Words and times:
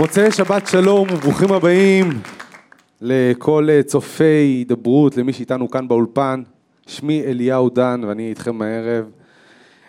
מוצאי 0.00 0.32
שבת 0.32 0.66
שלום 0.66 1.08
וברוכים 1.12 1.52
הבאים 1.52 2.08
לכל 3.00 3.68
צופי 3.86 4.24
הידברות, 4.24 5.16
למי 5.16 5.32
שאיתנו 5.32 5.70
כאן 5.70 5.88
באולפן. 5.88 6.42
שמי 6.86 7.24
אליהו 7.24 7.70
דן 7.70 8.00
ואני 8.06 8.28
איתכם 8.28 8.62
הערב. 8.62 9.10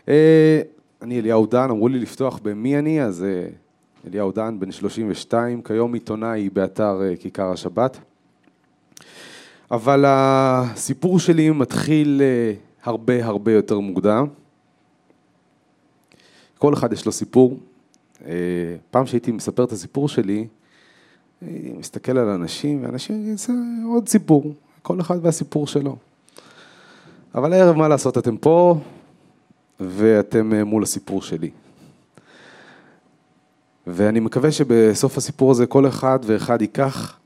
אה, 0.09 0.61
אני 1.01 1.19
אליהו 1.19 1.45
דן, 1.45 1.69
אמרו 1.69 1.87
לי 1.87 1.99
לפתוח 1.99 2.39
במי 2.43 2.79
אני, 2.79 3.03
אז 3.03 3.23
אה, 3.23 3.47
אליהו 4.07 4.31
דן, 4.31 4.59
בן 4.59 4.71
32, 4.71 5.61
כיום 5.61 5.93
עיתונאי 5.93 6.49
באתר 6.49 7.01
אה, 7.01 7.15
כיכר 7.15 7.51
השבת. 7.51 7.97
אבל 9.71 10.05
הסיפור 10.07 11.19
שלי 11.19 11.49
מתחיל 11.49 12.21
הרבה 12.83 13.25
הרבה 13.25 13.51
יותר 13.51 13.79
מוקדם. 13.79 14.27
כל 16.57 16.73
אחד 16.73 16.93
יש 16.93 17.05
לו 17.05 17.11
סיפור. 17.11 17.57
פעם 18.91 19.05
שהייתי 19.05 19.31
מספר 19.31 19.63
את 19.63 19.71
הסיפור 19.71 20.09
שלי, 20.09 20.47
מסתכל 21.77 22.17
על 22.17 22.29
אנשים, 22.29 22.83
ואנשים, 22.83 23.37
זה 23.37 23.53
עוד 23.85 24.09
סיפור, 24.09 24.53
כל 24.81 25.01
אחד 25.01 25.17
והסיפור 25.21 25.67
שלו. 25.67 25.95
אבל 27.35 27.53
הערב, 27.53 27.75
מה 27.75 27.87
לעשות, 27.87 28.17
אתם 28.17 28.37
פה, 28.37 28.79
ואתם 29.79 30.53
אה, 30.53 30.63
מול 30.63 30.83
הסיפור 30.83 31.21
שלי. 31.21 31.49
ואני 33.87 34.19
מקווה 34.19 34.51
שבסוף 34.51 35.17
הסיפור 35.17 35.51
הזה 35.51 35.65
כל 35.65 35.87
אחד 35.87 36.19
ואחד 36.23 36.61
ייקח 36.61 37.19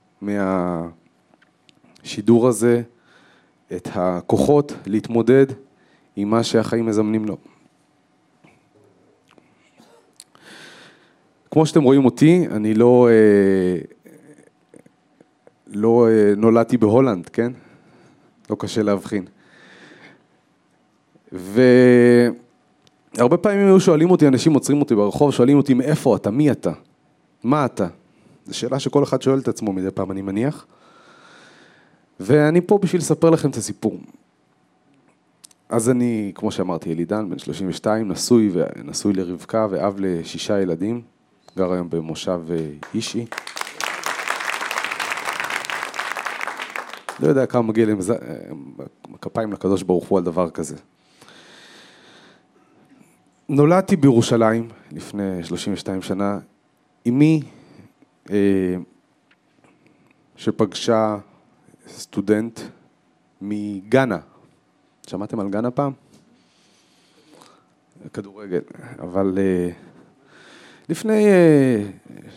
מהשידור 2.01 2.47
הזה 2.47 2.81
את 3.75 3.89
הכוחות 3.93 4.73
להתמודד 4.85 5.45
עם 6.15 6.29
מה 6.29 6.43
שהחיים 6.43 6.85
מזמנים 6.85 7.25
לו. 7.25 7.37
כמו 11.55 11.65
שאתם 11.65 11.83
רואים 11.83 12.05
אותי, 12.05 12.47
אני 12.51 12.73
לא, 12.73 13.09
אה, 13.09 13.77
לא 15.67 16.07
אה, 16.07 16.33
נולדתי 16.37 16.77
בהולנד, 16.77 17.29
כן? 17.29 17.51
לא 18.49 18.55
קשה 18.59 18.83
להבחין. 18.83 19.25
והרבה 21.31 22.37
פעמים 23.37 23.65
היו 23.65 23.79
שואלים 23.79 24.11
אותי, 24.11 24.27
אנשים 24.27 24.53
עוצרים 24.53 24.81
אותי 24.81 24.95
ברחוב, 24.95 25.31
שואלים 25.31 25.57
אותי 25.57 25.73
מאיפה 25.73 26.15
אתה, 26.15 26.31
מי 26.31 26.51
אתה, 26.51 26.71
מה 27.43 27.65
אתה. 27.65 27.87
זו 28.45 28.57
שאלה 28.57 28.79
שכל 28.79 29.03
אחד 29.03 29.21
שואל 29.21 29.39
את 29.39 29.47
עצמו 29.47 29.73
מדי 29.73 29.91
פעם, 29.91 30.11
אני 30.11 30.21
מניח. 30.21 30.65
ואני 32.19 32.61
פה 32.61 32.77
בשביל 32.77 33.01
לספר 33.01 33.29
לכם 33.29 33.49
את 33.49 33.55
הסיפור. 33.55 33.99
אז 35.69 35.89
אני, 35.89 36.31
כמו 36.35 36.51
שאמרתי, 36.51 36.93
אלידן, 36.93 37.29
בן 37.29 37.39
32, 37.39 38.11
נשוי, 38.11 38.51
נשוי 38.83 39.13
לרבקה 39.13 39.67
ואב 39.69 39.95
לשישה 39.99 40.61
ילדים, 40.61 41.14
גר 41.57 41.73
היום 41.73 41.89
במושב 41.89 42.41
אה, 42.49 42.69
אישי. 42.93 43.25
לא 47.19 47.27
יודע 47.27 47.45
כמה 47.45 47.61
מגיע 47.61 47.85
להם 47.85 47.99
אה, 48.09 48.85
כפיים 49.21 49.53
לקדוש 49.53 49.83
ברוך 49.83 50.07
הוא 50.07 50.17
על 50.17 50.23
דבר 50.23 50.49
כזה. 50.49 50.75
נולדתי 53.49 53.95
בירושלים 53.95 54.69
לפני 54.91 55.43
32 55.43 56.01
שנה, 56.01 56.39
אמי 57.07 57.41
אה, 58.29 58.75
שפגשה 60.35 61.17
סטודנט 61.87 62.59
מגאנה. 63.41 64.17
שמעתם 65.07 65.39
על 65.39 65.49
גאנה 65.49 65.71
פעם? 65.71 65.91
כדורגל, 68.13 68.61
אבל 68.99 69.37
אה, 69.37 69.69
לפני 70.89 71.25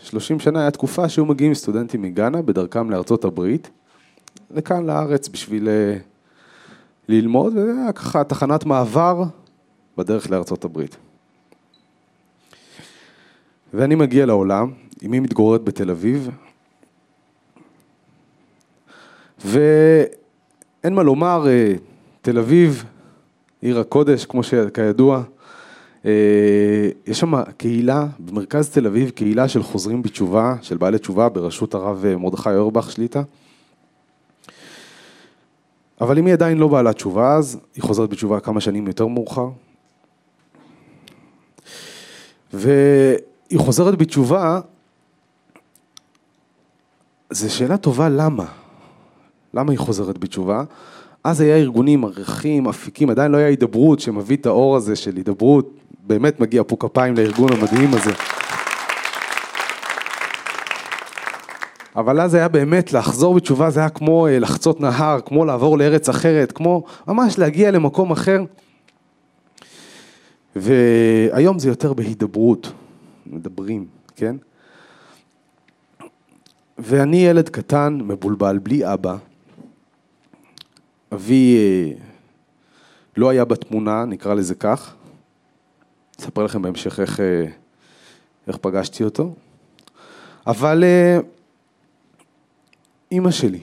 30 0.03 0.39
שנה 0.39 0.59
הייתה 0.59 0.77
תקופה 0.77 1.09
שהיו 1.09 1.25
מגיעים 1.25 1.53
סטודנטים 1.53 2.01
מגאנה 2.01 2.41
בדרכם 2.41 2.89
לארצות 2.89 3.25
הברית, 3.25 3.69
לכאן 4.51 4.85
לארץ 4.85 5.27
בשביל 5.27 5.67
ללמוד, 7.09 7.53
וזה 7.57 7.81
היה 7.81 7.91
ככה 7.91 8.23
תחנת 8.23 8.65
מעבר 8.65 9.23
בדרך 9.97 10.31
לארצות 10.31 10.65
הברית. 10.65 10.97
ואני 13.73 13.95
מגיע 13.95 14.25
לעולם, 14.25 14.71
אמי 15.05 15.19
מתגוררת 15.19 15.63
בתל 15.63 15.89
אביב, 15.89 16.29
ואין 19.45 20.93
מה 20.93 21.03
לומר, 21.03 21.47
אה, 21.47 21.73
תל 22.21 22.37
אביב, 22.37 22.83
עיר 23.61 23.79
הקודש, 23.79 24.25
כמו 24.25 24.43
שכידוע, 24.43 25.17
אה, 25.17 25.23
יש 26.03 27.19
שם 27.19 27.33
קהילה, 27.57 28.07
במרכז 28.19 28.69
תל 28.69 28.87
אביב, 28.87 29.09
קהילה 29.09 29.47
של 29.47 29.63
חוזרים 29.63 30.01
בתשובה, 30.01 30.55
של 30.61 30.77
בעלי 30.77 30.99
תשובה, 30.99 31.29
בראשות 31.29 31.73
הרב 31.73 32.05
אה, 32.05 32.17
מרדכי 32.17 32.49
אורבך 32.49 32.91
שליטה. 32.91 33.21
אבל 36.01 36.17
אם 36.17 36.25
היא 36.25 36.33
עדיין 36.33 36.57
לא 36.57 36.67
בעלת 36.67 36.95
תשובה, 36.95 37.35
אז 37.35 37.59
היא 37.75 37.83
חוזרת 37.83 38.09
בתשובה 38.09 38.39
כמה 38.39 38.61
שנים 38.61 38.87
יותר 38.87 39.07
מאוחר. 39.07 39.49
והיא 42.53 43.57
חוזרת 43.57 43.97
בתשובה, 43.97 44.59
זו 47.29 47.53
שאלה 47.53 47.77
טובה 47.77 48.09
למה. 48.09 48.45
למה 49.53 49.71
היא 49.71 49.79
חוזרת 49.79 50.17
בתשובה? 50.17 50.63
אז 51.23 51.41
היה 51.41 51.57
ארגונים, 51.57 52.05
ערכים, 52.05 52.67
אפיקים, 52.67 53.09
עדיין 53.09 53.31
לא 53.31 53.37
היה 53.37 53.47
הידברות 53.47 53.99
שמביא 53.99 54.37
את 54.37 54.45
האור 54.45 54.75
הזה 54.75 54.95
של 54.95 55.15
הידברות, 55.15 55.78
באמת 56.09 56.39
מגיע 56.39 56.63
פה 56.67 56.75
כפיים 56.79 57.15
לארגון 57.15 57.49
המדהים 57.53 57.93
הזה. 57.93 58.11
אבל 61.95 62.21
אז 62.21 62.33
היה 62.33 62.47
באמת 62.47 62.93
לחזור 62.93 63.35
בתשובה, 63.35 63.69
זה 63.69 63.79
היה 63.79 63.89
כמו 63.89 64.27
אה, 64.27 64.39
לחצות 64.39 64.81
נהר, 64.81 65.19
כמו 65.25 65.45
לעבור 65.45 65.77
לארץ 65.77 66.09
אחרת, 66.09 66.51
כמו 66.51 66.83
ממש 67.07 67.39
להגיע 67.39 67.71
למקום 67.71 68.11
אחר. 68.11 68.41
והיום 70.55 71.59
זה 71.59 71.69
יותר 71.69 71.93
בהידברות, 71.93 72.71
מדברים, 73.25 73.85
כן? 74.15 74.35
ואני 76.77 77.17
ילד 77.17 77.49
קטן, 77.49 77.99
מבולבל, 78.01 78.57
בלי 78.57 78.93
אבא. 78.93 79.15
אבי 81.13 81.57
אה, 81.57 81.91
לא 83.17 83.29
היה 83.29 83.45
בתמונה, 83.45 84.05
נקרא 84.05 84.33
לזה 84.33 84.55
כך. 84.55 84.95
אספר 86.19 86.43
לכם 86.43 86.61
בהמשך 86.61 86.99
איך, 86.99 87.19
אה, 87.19 87.45
איך 88.47 88.57
פגשתי 88.57 89.03
אותו. 89.03 89.33
אבל 90.47 90.83
אימא 93.11 93.31
שלי 93.31 93.59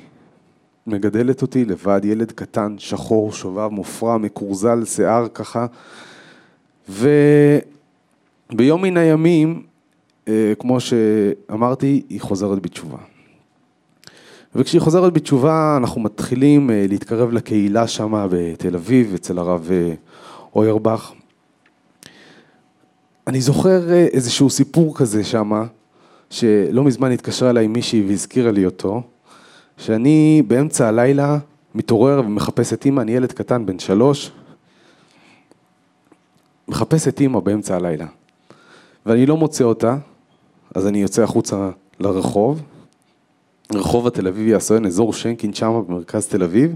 מגדלת 0.86 1.42
אותי 1.42 1.64
לבד, 1.64 2.00
ילד 2.04 2.32
קטן, 2.32 2.74
שחור, 2.78 3.32
שובב, 3.32 3.68
מופרע, 3.68 4.18
מקורזל, 4.18 4.84
שיער 4.84 5.28
ככה, 5.34 5.66
וביום 6.88 8.82
מן 8.82 8.96
הימים, 8.96 9.62
אה, 10.28 10.52
כמו 10.58 10.80
שאמרתי, 10.80 12.02
היא 12.08 12.20
חוזרת 12.20 12.62
בתשובה. 12.62 12.98
וכשהיא 14.54 14.80
חוזרת 14.80 15.12
בתשובה, 15.12 15.76
אנחנו 15.76 16.00
מתחילים 16.00 16.70
אה, 16.70 16.86
להתקרב 16.88 17.32
לקהילה 17.32 17.86
שם 17.86 18.26
בתל 18.30 18.74
אביב, 18.74 19.14
אצל 19.14 19.38
הרב 19.38 19.68
אה, 19.70 19.94
אוירבך. 20.54 21.12
אני 23.26 23.40
זוכר 23.40 23.92
איזשהו 23.92 24.50
סיפור 24.50 24.96
כזה 24.96 25.24
שם, 25.24 25.66
שלא 26.30 26.84
מזמן 26.84 27.12
התקשרה 27.12 27.50
אליי 27.50 27.66
מישהי 27.66 28.06
והזכירה 28.08 28.50
לי 28.50 28.64
אותו. 28.64 29.02
שאני 29.78 30.42
באמצע 30.46 30.88
הלילה 30.88 31.38
מתעורר 31.74 32.20
ומחפש 32.20 32.72
את 32.72 32.84
אימא, 32.84 33.00
אני 33.00 33.12
ילד 33.12 33.32
קטן 33.32 33.66
בן 33.66 33.78
שלוש, 33.78 34.30
מחפש 36.68 37.08
את 37.08 37.20
אימא 37.20 37.40
באמצע 37.40 37.76
הלילה. 37.76 38.06
ואני 39.06 39.26
לא 39.26 39.36
מוצא 39.36 39.64
אותה, 39.64 39.96
אז 40.74 40.86
אני 40.86 41.02
יוצא 41.02 41.22
החוצה 41.22 41.70
לרחוב, 42.00 42.62
רחוב 43.74 44.06
התל 44.06 44.26
אביבי 44.28 44.54
הסואן, 44.54 44.86
אזור 44.86 45.12
שנקין 45.12 45.54
שמה 45.54 45.82
במרכז 45.82 46.26
תל 46.26 46.42
אביב, 46.42 46.74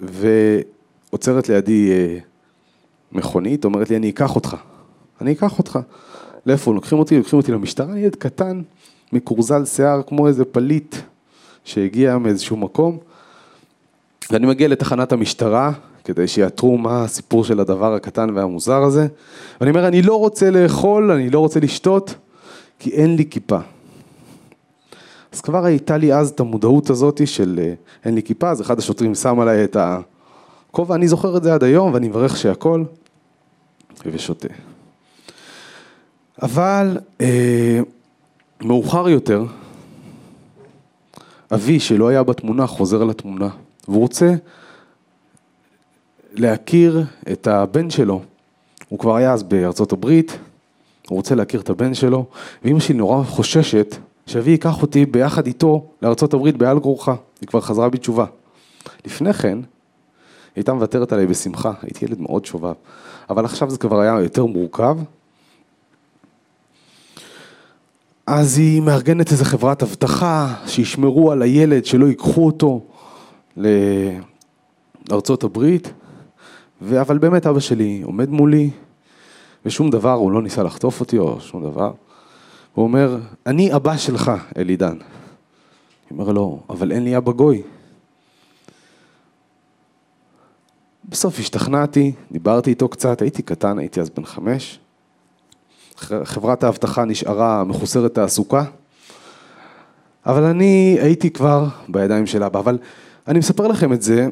ועוצרת 0.00 1.48
לידי 1.48 1.90
אה, 1.90 2.18
מכונית, 3.14 3.64
אומרת 3.64 3.90
לי, 3.90 3.96
אני 3.96 4.10
אקח 4.10 4.34
אותך. 4.34 4.56
אני 5.20 5.32
אקח 5.32 5.58
אותך. 5.58 5.78
לאיפה? 6.46 6.74
לוקחים 6.74 6.98
אותי, 6.98 7.18
לוקחים 7.18 7.36
אותי 7.36 7.52
למשטרה, 7.52 7.92
אני 7.92 8.00
ילד 8.00 8.16
קטן, 8.16 8.62
מקורזל 9.12 9.64
שיער 9.64 10.02
כמו 10.06 10.28
איזה 10.28 10.44
פליט 10.44 10.96
שהגיע 11.64 12.18
מאיזשהו 12.18 12.56
מקום. 12.56 12.98
ואני 14.30 14.46
מגיע 14.46 14.68
לתחנת 14.68 15.12
המשטרה 15.12 15.72
כדי 16.04 16.28
שיאתרו 16.28 16.78
מה 16.78 17.04
הסיפור 17.04 17.44
של 17.44 17.60
הדבר 17.60 17.94
הקטן 17.94 18.30
והמוזר 18.34 18.82
הזה. 18.82 19.06
ואני 19.60 19.70
אומר, 19.70 19.88
אני 19.88 20.02
לא 20.02 20.18
רוצה 20.18 20.50
לאכול, 20.50 21.10
אני 21.10 21.30
לא 21.30 21.38
רוצה 21.38 21.60
לשתות, 21.60 22.14
כי 22.78 22.90
אין 22.90 23.16
לי 23.16 23.24
כיפה. 23.30 23.58
אז 25.32 25.40
כבר 25.40 25.64
הייתה 25.64 25.96
לי 25.96 26.14
אז 26.14 26.30
את 26.30 26.40
המודעות 26.40 26.90
הזאת 26.90 27.26
של 27.26 27.60
אה, 27.62 27.74
אין 28.04 28.14
לי 28.14 28.22
כיפה, 28.22 28.50
אז 28.50 28.60
אחד 28.60 28.78
השוטרים 28.78 29.14
שם 29.14 29.40
עליי 29.40 29.64
את 29.64 29.76
הכובע, 29.80 30.94
אני 30.94 31.08
זוכר 31.08 31.36
את 31.36 31.42
זה 31.42 31.54
עד 31.54 31.64
היום 31.64 31.94
ואני 31.94 32.08
מברך 32.08 32.36
שהכל, 32.36 32.84
ושותה. 34.12 34.48
אבל 36.42 36.98
אה, 37.20 37.80
מאוחר 38.60 39.08
יותר, 39.08 39.44
אבי 41.54 41.80
שלא 41.80 42.08
היה 42.08 42.22
בתמונה 42.22 42.66
חוזר 42.66 43.04
לתמונה, 43.04 43.48
והוא 43.88 44.00
רוצה 44.00 44.34
להכיר 46.32 47.04
את 47.32 47.46
הבן 47.46 47.90
שלו. 47.90 48.22
הוא 48.88 48.98
כבר 48.98 49.16
היה 49.16 49.32
אז 49.32 49.42
בארצות 49.42 49.92
הברית, 49.92 50.38
הוא 51.08 51.16
רוצה 51.16 51.34
להכיר 51.34 51.60
את 51.60 51.70
הבן 51.70 51.94
שלו, 51.94 52.24
ואימא 52.64 52.80
שלי 52.80 52.94
נורא 52.94 53.24
חוששת 53.24 53.96
שאבי 54.26 54.50
ייקח 54.50 54.82
אותי 54.82 55.06
ביחד 55.06 55.46
איתו 55.46 55.86
לארצות 56.02 56.34
הברית 56.34 56.56
בעל 56.56 56.80
כורחה, 56.80 57.14
היא 57.40 57.46
כבר 57.46 57.60
חזרה 57.60 57.88
בתשובה. 57.88 58.26
לפני 59.04 59.32
כן, 59.32 59.58
היא 59.58 59.62
הייתה 60.56 60.72
מוותרת 60.74 61.12
עליי 61.12 61.26
בשמחה, 61.26 61.72
הייתי 61.82 62.04
ילד 62.04 62.20
מאוד 62.20 62.44
שובב, 62.44 62.74
אבל 63.30 63.44
עכשיו 63.44 63.70
זה 63.70 63.78
כבר 63.78 64.00
היה 64.00 64.20
יותר 64.20 64.46
מורכב. 64.46 64.98
אז 68.26 68.58
היא 68.58 68.82
מארגנת 68.82 69.32
איזה 69.32 69.44
חברת 69.44 69.82
אבטחה, 69.82 70.54
שישמרו 70.66 71.32
על 71.32 71.42
הילד, 71.42 71.84
שלא 71.84 72.06
ייקחו 72.06 72.46
אותו 72.46 72.80
לארצות 75.10 75.44
הברית, 75.44 75.92
ו... 76.82 77.00
אבל 77.00 77.18
באמת 77.18 77.46
אבא 77.46 77.60
שלי 77.60 78.02
עומד 78.04 78.30
מולי, 78.30 78.70
ושום 79.66 79.90
דבר, 79.90 80.12
הוא 80.12 80.32
לא 80.32 80.42
ניסה 80.42 80.62
לחטוף 80.62 81.00
אותי 81.00 81.18
או 81.18 81.40
שום 81.40 81.62
דבר. 81.62 81.92
הוא 82.74 82.82
אומר, 82.82 83.18
אני 83.46 83.74
אבא 83.74 83.96
שלך, 83.96 84.32
אלידן. 84.56 84.96
אני 84.96 84.98
אומר 86.10 86.32
לו, 86.32 86.60
אבל 86.70 86.92
אין 86.92 87.04
לי 87.04 87.16
אבא 87.16 87.32
גוי. 87.32 87.62
בסוף 91.08 91.38
השתכנעתי, 91.38 92.12
דיברתי 92.32 92.70
איתו 92.70 92.88
קצת, 92.88 93.22
הייתי 93.22 93.42
קטן, 93.42 93.78
הייתי 93.78 94.00
אז 94.00 94.10
בן 94.10 94.24
חמש. 94.24 94.78
חברת 96.24 96.64
האבטחה 96.64 97.04
נשארה 97.04 97.64
מחוסרת 97.64 98.14
תעסוקה, 98.14 98.64
אבל 100.26 100.44
אני 100.44 100.96
הייתי 101.00 101.30
כבר 101.30 101.66
בידיים 101.88 102.26
של 102.26 102.42
אבא. 102.42 102.60
אבל 102.60 102.78
אני 103.28 103.38
מספר 103.38 103.66
לכם 103.66 103.92
את 103.92 104.02
זה 104.02 104.28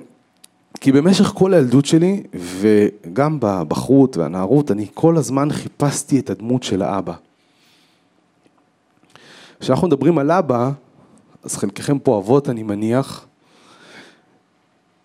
כי 0.81 0.93
במשך 0.93 1.25
כל 1.25 1.55
הילדות 1.55 1.87
שלי, 1.87 2.23
וגם 2.35 3.39
בבחרות 3.41 4.17
והנערות, 4.17 4.71
אני 4.71 4.87
כל 4.95 5.17
הזמן 5.17 5.53
חיפשתי 5.53 6.19
את 6.19 6.31
הדמות 6.31 6.63
של 6.63 6.83
האבא. 6.83 7.15
כשאנחנו 9.61 9.87
מדברים 9.87 10.19
על 10.19 10.31
אבא, 10.31 10.71
אז 11.45 11.57
חלקכם 11.57 11.99
פה 11.99 12.19
אבות, 12.19 12.49
אני 12.49 12.63
מניח, 12.63 13.27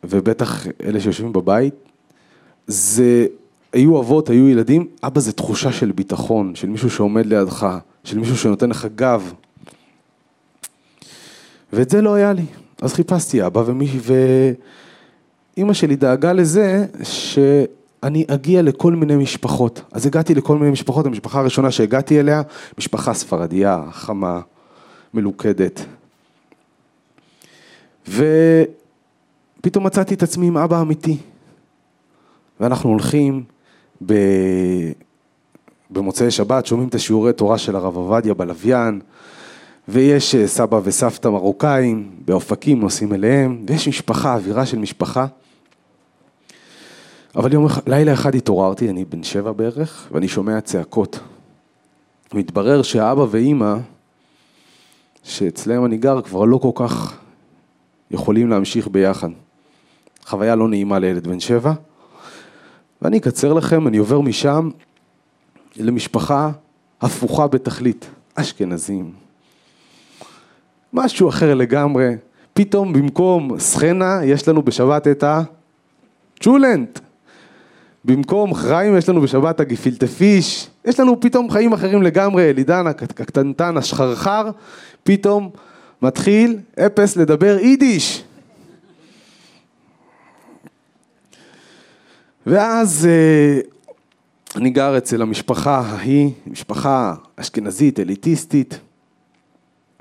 ובטח 0.04 0.68
אלה 0.84 1.00
שיושבים 1.00 1.34
בבית, 1.34 1.74
זה, 2.68 3.26
היו 3.74 4.00
אבות, 4.00 4.30
היו 4.30 4.50
ילדים, 4.50 4.88
אבא 5.04 5.20
זה 5.20 5.34
תחושה 5.34 5.72
של 5.72 5.92
ביטחון, 5.92 6.56
של 6.56 6.70
מישהו 6.70 6.90
שעומד 6.90 7.26
לידך, 7.26 7.78
של 8.04 8.20
מישהו 8.20 8.38
שנותן 8.38 8.70
לך 8.70 8.88
גב. 8.96 9.34
ואת 11.74 11.90
זה 11.90 12.02
לא 12.02 12.14
היה 12.14 12.34
לי. 12.34 12.46
אז 12.82 12.94
חיפשתי 12.94 13.46
אבא, 13.46 13.64
ומי, 13.66 13.88
ואימא 15.58 15.74
שלי 15.74 15.96
דאגה 15.96 16.34
לזה 16.34 16.86
שאני 17.04 18.26
אגיע 18.28 18.62
לכל 18.62 18.94
מיני 18.94 19.16
משפחות. 19.16 19.82
אז 19.92 20.06
הגעתי 20.06 20.36
לכל 20.36 20.58
מיני 20.58 20.72
משפחות, 20.72 21.06
המשפחה 21.06 21.40
הראשונה 21.40 21.72
שהגעתי 21.72 22.20
אליה, 22.20 22.42
משפחה 22.78 23.14
ספרדיה, 23.14 23.84
חמה, 23.92 24.42
מלוכדת. 25.14 25.86
ופתאום 29.68 29.86
מצאתי 29.86 30.14
את 30.14 30.24
עצמי 30.24 30.48
עם 30.48 30.58
אבא 30.58 30.82
אמיתי. 30.82 31.18
ואנחנו 32.60 32.90
הולכים 32.90 33.44
ב... 34.06 34.14
במוצאי 35.90 36.32
שבת, 36.32 36.66
שומעים 36.66 36.90
את 36.90 36.96
השיעורי 36.96 37.34
תורה 37.34 37.58
של 37.58 37.76
הרב 37.76 37.96
עובדיה 37.96 38.34
בלוויין, 38.34 39.02
ויש 39.88 40.36
אה, 40.36 40.48
סבא 40.48 40.80
וסבתא 40.84 41.28
מרוקאים, 41.28 42.12
באופקים 42.26 42.80
נוסעים 42.80 43.14
אליהם, 43.14 43.66
ויש 43.68 43.88
משפחה, 43.88 44.34
אווירה 44.34 44.66
של 44.66 44.78
משפחה. 44.78 45.26
אבל 47.36 47.54
יום, 47.54 47.68
לילה 47.88 48.14
אחד 48.14 48.36
התעוררתי, 48.36 48.90
אני 48.90 49.06
בן 49.06 49.24
שבע 49.24 49.52
בערך, 49.52 50.08
ואני 50.12 50.28
שומע 50.28 50.62
צעקות. 50.62 51.20
מתברר 52.34 52.82
שהאבא 52.82 53.26
ואימא, 53.30 53.76
שאצלם 55.24 55.86
אני 55.86 55.98
גר, 55.98 56.22
כבר 56.22 56.46
לא 56.46 56.58
כל 56.58 56.72
כך 56.76 57.18
יכולים 58.12 58.50
להמשיך 58.50 58.88
ביחד. 58.88 59.30
חוויה 60.28 60.56
לא 60.56 60.68
נעימה 60.68 61.00
לילד 61.00 61.28
בן 61.28 61.40
שבע. 61.40 61.74
ואני 63.02 63.18
אקצר 63.18 63.54
לכם, 63.54 63.88
אני 63.88 63.98
עובר 63.98 64.22
משם 64.22 64.70
למשפחה 65.76 66.52
הפוכה 67.02 67.48
בתכלית, 67.48 68.06
אשכנזים. 68.36 69.12
משהו 70.94 71.30
אחר 71.30 71.54
לגמרי. 71.54 72.16
פתאום 72.54 72.94
במקום 72.94 73.60
סחנה 73.60 74.20
יש 74.24 74.48
לנו 74.48 74.62
בשבת 74.62 75.08
את 75.08 75.24
הצ'ולנט. 75.24 77.00
במקום 78.06 78.54
חיים 78.54 78.98
יש 78.98 79.10
לנו 79.10 79.22
בשבת 79.22 79.60
הגפילטה 79.60 80.08
פיש. 80.08 80.70
יש 80.86 81.00
לנו 81.00 81.20
פתאום 81.20 81.50
חיים 81.50 81.74
אחרים 81.74 82.04
לגמרי, 82.04 82.50
אלידן 82.50 82.88
הקטנטן, 82.88 83.78
השחרחר, 83.78 84.50
פתאום 85.04 85.50
מתחיל 86.02 86.58
אפס 86.80 87.18
לדבר 87.18 87.58
יידיש. 87.62 88.27
ואז 92.50 93.08
אה, 93.10 93.60
אני 94.56 94.70
גר 94.70 94.98
אצל 94.98 95.22
המשפחה 95.22 95.80
ההיא, 95.80 96.32
משפחה 96.46 97.14
אשכנזית, 97.36 98.00
אליטיסטית. 98.00 98.80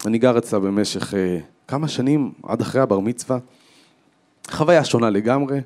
אני 0.06 0.18
גר 0.18 0.38
אצלה 0.38 0.58
במשך 0.58 1.14
אה, 1.14 1.38
כמה 1.68 1.88
שנים, 1.88 2.32
עד 2.42 2.60
אחרי 2.60 2.80
הבר 2.80 3.00
מצווה. 3.00 3.38
חוויה 4.50 4.84
שונה 4.84 5.10
לגמרי. 5.10 5.60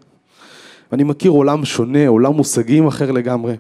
ואני 0.93 1.05
מכיר 1.05 1.31
עולם 1.31 1.65
שונה, 1.65 2.09
עולם 2.09 2.33
מושגים 2.33 2.87
אחר 2.87 3.11
לגמרי. 3.11 3.57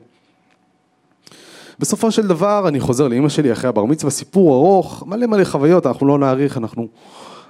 בסופו 1.78 2.10
של 2.10 2.26
דבר 2.26 2.68
אני 2.68 2.80
חוזר 2.80 3.08
לאימא 3.08 3.28
שלי 3.28 3.52
אחרי 3.52 3.68
הבר 3.68 3.84
מצווה, 3.84 4.10
סיפור 4.10 4.54
ארוך, 4.54 5.04
מלא 5.06 5.26
מלא 5.26 5.44
חוויות, 5.44 5.86
אנחנו 5.86 6.06
לא 6.06 6.18
נאריך, 6.18 6.56
אנחנו... 6.58 6.88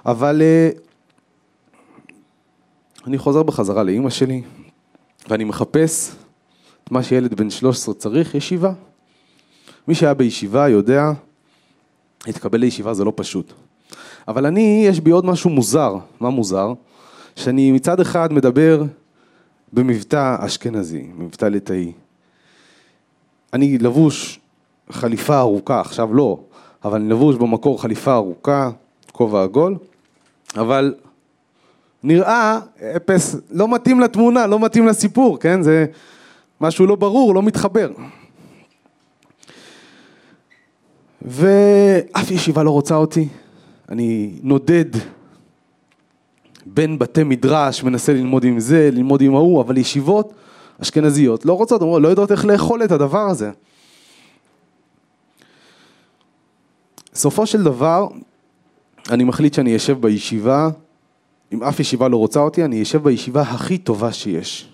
אבל 0.05 0.41
אה, 0.41 0.69
אני 3.07 3.17
חוזר 3.17 3.43
בחזרה 3.43 3.83
לאימא 3.83 4.09
שלי, 4.09 4.41
ואני 5.29 5.43
מחפש 5.43 6.15
את 6.83 6.91
מה 6.91 7.03
שילד 7.03 7.33
בן 7.33 7.49
13 7.49 7.93
צריך, 7.93 8.35
ישיבה. 8.35 8.73
מי 9.87 9.95
שהיה 9.95 10.13
בישיבה 10.13 10.69
יודע, 10.69 11.11
להתקבל 12.27 12.59
לישיבה 12.59 12.93
זה 12.93 13.03
לא 13.03 13.13
פשוט. 13.15 13.53
אבל 14.27 14.45
אני, 14.45 14.83
יש 14.87 14.99
בי 14.99 15.11
עוד 15.11 15.25
משהו 15.25 15.49
מוזר. 15.49 15.95
מה 16.19 16.29
מוזר? 16.29 16.73
שאני 17.35 17.71
מצד 17.71 17.99
אחד 17.99 18.33
מדבר 18.33 18.83
במבטא 19.73 20.35
אשכנזי, 20.39 21.07
מבטא 21.17 21.45
ליטאי. 21.45 21.91
אני 23.53 23.77
לבוש 23.77 24.39
חליפה 24.89 25.39
ארוכה, 25.39 25.81
עכשיו 25.81 26.13
לא, 26.13 26.39
אבל 26.83 26.99
אני 27.01 27.09
לבוש 27.09 27.35
במקור 27.35 27.81
חליפה 27.81 28.13
ארוכה, 28.13 28.69
כובע 29.11 29.43
עגול, 29.43 29.77
אבל 30.55 30.93
נראה 32.03 32.59
אפס, 32.95 33.35
לא 33.51 33.67
מתאים 33.67 33.99
לתמונה, 33.99 34.47
לא 34.47 34.59
מתאים 34.59 34.87
לסיפור, 34.87 35.39
כן? 35.39 35.61
זה 35.61 35.85
משהו 36.61 36.85
לא 36.85 36.95
ברור, 36.95 37.35
לא 37.35 37.43
מתחבר. 37.43 37.91
ואף 41.21 42.31
ישיבה 42.31 42.63
לא 42.63 42.71
רוצה 42.71 42.95
אותי, 42.95 43.27
אני 43.89 44.39
נודד 44.43 44.85
בין 46.65 46.99
בתי 46.99 47.23
מדרש, 47.23 47.83
מנסה 47.83 48.13
ללמוד 48.13 48.43
עם 48.43 48.59
זה, 48.59 48.89
ללמוד 48.91 49.21
עם 49.21 49.35
ההוא, 49.35 49.61
אבל 49.61 49.77
ישיבות 49.77 50.33
אשכנזיות 50.81 51.45
לא 51.45 51.53
רוצות, 51.53 51.81
לא 51.81 52.07
יודעות 52.07 52.31
איך 52.31 52.45
לאכול 52.45 52.83
את 52.83 52.91
הדבר 52.91 53.29
הזה. 53.29 53.51
סופו 57.13 57.45
של 57.45 57.63
דבר, 57.63 58.07
אני 59.09 59.23
מחליט 59.23 59.53
שאני 59.53 59.75
אשב 59.75 60.01
בישיבה 60.01 60.69
אם 61.53 61.63
אף 61.63 61.79
ישיבה 61.79 62.07
לא 62.07 62.17
רוצה 62.17 62.39
אותי, 62.39 62.65
אני 62.65 62.81
אשב 62.81 63.03
בישיבה 63.03 63.41
הכי 63.41 63.77
טובה 63.77 64.11
שיש. 64.11 64.69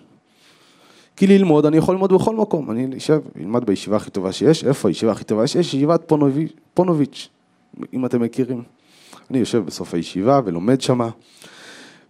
כי 1.15 1.27
ללמוד, 1.27 1.65
אני 1.65 1.77
יכול 1.77 1.95
ללמוד 1.95 2.13
בכל 2.13 2.35
מקום. 2.35 2.71
אני 2.71 2.97
אשב, 2.97 3.19
אלמד 3.39 3.65
בישיבה 3.65 3.97
הכי 3.97 4.09
טובה 4.09 4.31
שיש. 4.31 4.63
איפה 4.63 4.87
הישיבה 4.87 5.11
הכי 5.11 5.23
טובה 5.23 5.47
שיש? 5.47 5.75
ישיבת 5.75 6.03
פונוביץ', 6.07 6.51
פונוביץ', 6.73 7.29
אם 7.93 8.05
אתם 8.05 8.21
מכירים. 8.21 8.63
אני 9.31 9.39
יושב 9.39 9.65
בסוף 9.65 9.93
הישיבה 9.93 10.39
ולומד 10.45 10.81
שמה, 10.81 11.09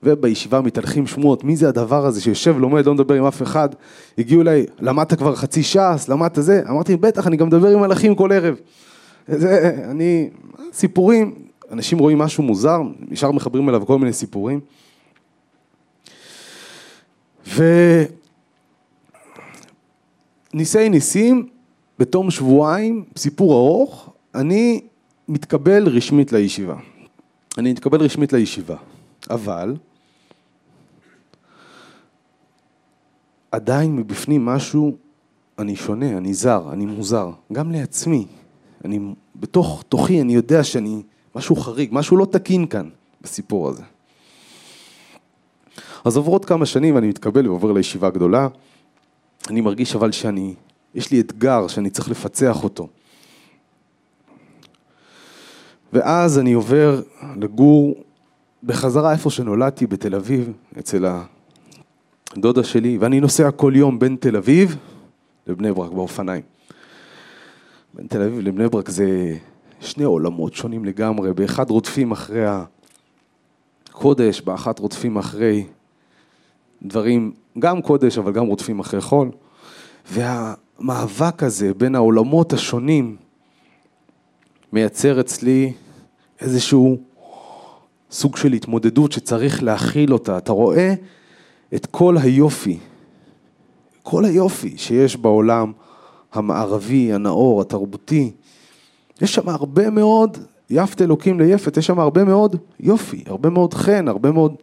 ובישיבה 0.04 0.62
מתהלכים 0.62 1.08
שמועות, 1.08 1.44
מי 1.44 1.56
זה 1.56 1.70
הדבר 1.70 2.06
הזה 2.06 2.22
שיושב 2.22 2.54
ולומד, 2.58 2.86
לא 2.86 2.94
מדבר 2.94 3.16
עם 3.16 3.26
אף 3.26 3.42
אחד. 3.42 3.70
הגיעו 4.18 4.42
אליי, 4.42 4.66
למדת 4.80 5.14
כבר 5.14 5.36
חצי 5.36 5.64
ש"ס, 5.64 6.10
למדת 6.10 6.36
זה? 6.36 6.62
אמרתי, 6.70 6.98
בטח, 6.98 7.28
אני 7.28 7.38
גם 7.38 7.48
מדבר 7.48 7.68
עם 7.68 7.80
מלאכים 7.80 8.16
כל 8.16 8.32
ערב. 8.32 8.56
זה, 9.28 9.78
אני, 9.92 10.30
סיפורים, 10.74 11.47
אנשים 11.72 12.00
רואים 12.00 12.18
משהו 12.18 12.44
מוזר, 12.44 12.82
ישר 13.12 13.32
מחברים 13.32 13.70
אליו 13.70 13.86
כל 13.86 14.00
מיני 14.00 14.14
סיפורים. 14.14 14.60
וניסי 20.54 20.90
ניסים, 20.90 21.48
בתום 22.00 22.32
שבועיים, 22.32 23.04
סיפור 23.18 23.54
ארוך, 23.54 24.10
אני 24.36 24.82
מתקבל 25.28 25.88
רשמית 25.88 26.32
לישיבה. 26.32 26.76
אני 27.58 27.72
מתקבל 27.72 28.02
רשמית 28.02 28.34
לישיבה, 28.34 28.76
אבל 29.30 29.76
עדיין 33.52 33.96
מבפנים 33.96 34.46
משהו, 34.46 34.98
אני 35.60 35.76
שונה, 35.76 36.18
אני 36.18 36.34
זר, 36.34 36.70
אני 36.74 36.86
מוזר, 36.86 37.32
גם 37.54 37.72
לעצמי. 37.72 38.26
אני, 38.86 39.00
בתוך 39.36 39.84
תוכי 39.90 40.22
אני 40.22 40.34
יודע 40.34 40.64
שאני, 40.64 41.02
משהו 41.38 41.56
חריג, 41.56 41.90
משהו 41.92 42.18
לא 42.18 42.26
תקין 42.26 42.68
כאן 42.68 42.90
בסיפור 43.22 43.70
הזה. 43.70 43.84
אז 46.06 46.18
עוברות 46.18 46.46
כמה 46.46 46.66
שנים 46.66 46.96
ואני 46.96 47.08
מתקבל 47.08 47.48
ועובר 47.48 47.72
לישיבה 47.72 48.10
גדולה. 48.10 48.48
אני 49.50 49.62
מרגיש 49.62 49.96
אבל 49.96 50.12
שאני, 50.12 50.56
יש 50.96 51.12
לי 51.12 51.20
אתגר 51.20 51.68
שאני 51.68 51.90
צריך 51.90 52.10
לפצח 52.10 52.64
אותו. 52.64 52.88
ואז 55.94 56.40
אני 56.40 56.54
עובר 56.54 57.02
לגור 57.36 58.04
בחזרה 58.64 59.12
איפה 59.12 59.30
שנולדתי, 59.30 59.88
בתל 59.88 60.16
אביב, 60.16 60.52
אצל 60.80 61.06
הדודה 62.36 62.64
שלי, 62.64 62.98
ואני 62.98 63.20
נוסע 63.20 63.52
כל 63.52 63.74
יום 63.76 64.00
בין 64.00 64.16
תל 64.20 64.36
אביב 64.36 64.76
לבני 65.48 65.74
ברק 65.74 65.92
באופניים. 65.92 66.44
בין 67.94 68.08
תל 68.08 68.22
אביב 68.22 68.40
לבני 68.40 68.70
ברק 68.70 68.90
זה 68.90 69.38
שני 69.80 70.04
עולמות 70.04 70.54
שונים 70.54 70.86
לגמרי, 70.86 71.34
באחד 71.34 71.70
רודפים 71.70 72.12
אחרי 72.12 72.46
הקודש, 73.90 74.42
באחת 74.42 74.80
רודפים 74.80 75.18
אחרי 75.18 75.66
דברים, 76.84 77.32
גם 77.60 77.82
קודש, 77.82 78.18
אבל 78.18 78.32
גם 78.32 78.46
רודפים 78.46 78.80
אחרי 78.80 79.02
חול. 79.02 79.32
והמאבק 80.12 81.44
הזה 81.44 81.74
בין 81.74 81.96
העולמות 81.96 82.54
השונים 82.54 83.16
מייצר 84.74 85.20
אצלי 85.20 85.74
איזשהו 86.42 86.98
סוג 88.12 88.38
של 88.38 88.54
התמודדות 88.54 89.12
שצריך 89.12 89.64
להכיל 89.64 90.14
אותה. 90.14 90.38
אתה 90.38 90.52
רואה 90.52 90.94
את 91.76 91.86
כל 91.86 92.18
היופי, 92.18 92.78
כל 94.04 94.26
היופי 94.26 94.78
שיש 94.78 95.18
בעולם 95.18 95.72
המערבי, 96.34 97.14
הנאור, 97.14 97.62
התרבותי. 97.62 98.32
יש 99.22 99.36
שם 99.36 99.50
הרבה 99.50 99.90
מאוד, 99.90 100.38
יפת 100.70 101.02
אלוקים 101.02 101.40
ליפת, 101.40 101.78
יש 101.78 101.86
שם 101.86 102.00
הרבה 102.00 102.24
מאוד 102.24 102.56
יופי, 102.80 103.24
הרבה 103.28 103.50
מאוד 103.50 103.74
חן, 103.74 104.08
הרבה 104.08 104.32
מאוד... 104.32 104.56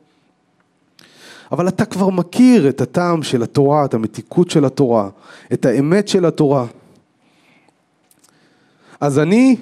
אבל 1.52 1.68
אתה 1.68 1.84
כבר 1.84 2.10
מכיר 2.10 2.68
את 2.68 2.80
הטעם 2.80 3.22
של 3.22 3.42
התורה, 3.42 3.84
את 3.84 3.94
המתיקות 3.94 4.50
של 4.50 4.64
התורה, 4.64 5.08
את 5.52 5.64
האמת 5.64 6.08
של 6.08 6.24
התורה. 6.24 6.66
אז 9.00 9.18
אני 9.18 9.56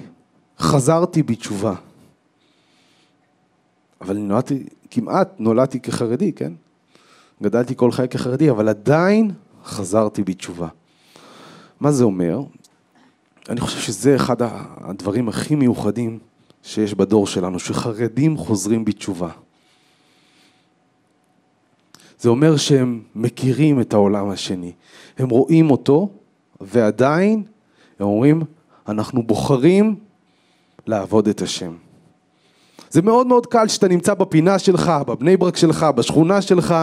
חזרתי 0.59 1.23
בתשובה. 1.23 1.73
אבל 4.01 4.17
נולדתי, 4.17 4.63
כמעט 4.91 5.29
נולדתי 5.39 5.79
כחרדי, 5.79 6.33
כן? 6.33 6.53
גדלתי 7.43 7.75
כל 7.75 7.91
חיי 7.91 8.07
כחרדי, 8.07 8.49
אבל 8.49 8.69
עדיין 8.69 9.31
חזרתי 9.65 10.23
בתשובה. 10.23 10.67
מה 11.79 11.91
זה 11.91 12.03
אומר? 12.03 12.41
אני 13.49 13.61
חושב 13.61 13.79
שזה 13.79 14.15
אחד 14.15 14.35
הדברים 14.77 15.29
הכי 15.29 15.55
מיוחדים 15.55 16.19
שיש 16.63 16.93
בדור 16.93 17.27
שלנו, 17.27 17.59
שחרדים 17.59 18.37
חוזרים 18.37 18.85
בתשובה. 18.85 19.29
זה 22.19 22.29
אומר 22.29 22.57
שהם 22.57 23.01
מכירים 23.15 23.81
את 23.81 23.93
העולם 23.93 24.29
השני, 24.29 24.71
הם 25.17 25.29
רואים 25.29 25.71
אותו, 25.71 26.09
ועדיין 26.61 27.43
הם 27.99 28.07
אומרים, 28.07 28.41
אנחנו 28.87 29.23
בוחרים 29.23 29.95
לעבוד 30.87 31.27
את 31.27 31.41
השם. 31.41 31.73
זה 32.89 33.01
מאוד 33.01 33.27
מאוד 33.27 33.45
קל 33.45 33.67
שאתה 33.67 33.87
נמצא 33.87 34.13
בפינה 34.13 34.59
שלך, 34.59 34.91
בבני 35.07 35.37
ברק 35.37 35.55
שלך, 35.55 35.83
בשכונה 35.83 36.41
שלך, 36.41 36.75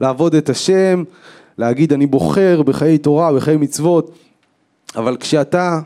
לעבוד 0.00 0.34
את 0.34 0.48
השם, 0.48 1.04
להגיד 1.58 1.92
אני 1.92 2.06
בוחר 2.06 2.62
בחיי 2.62 2.98
תורה, 2.98 3.32
בחיי 3.32 3.56
מצוות, 3.56 4.10
אבל 4.96 5.16
כשאתה 5.16 5.80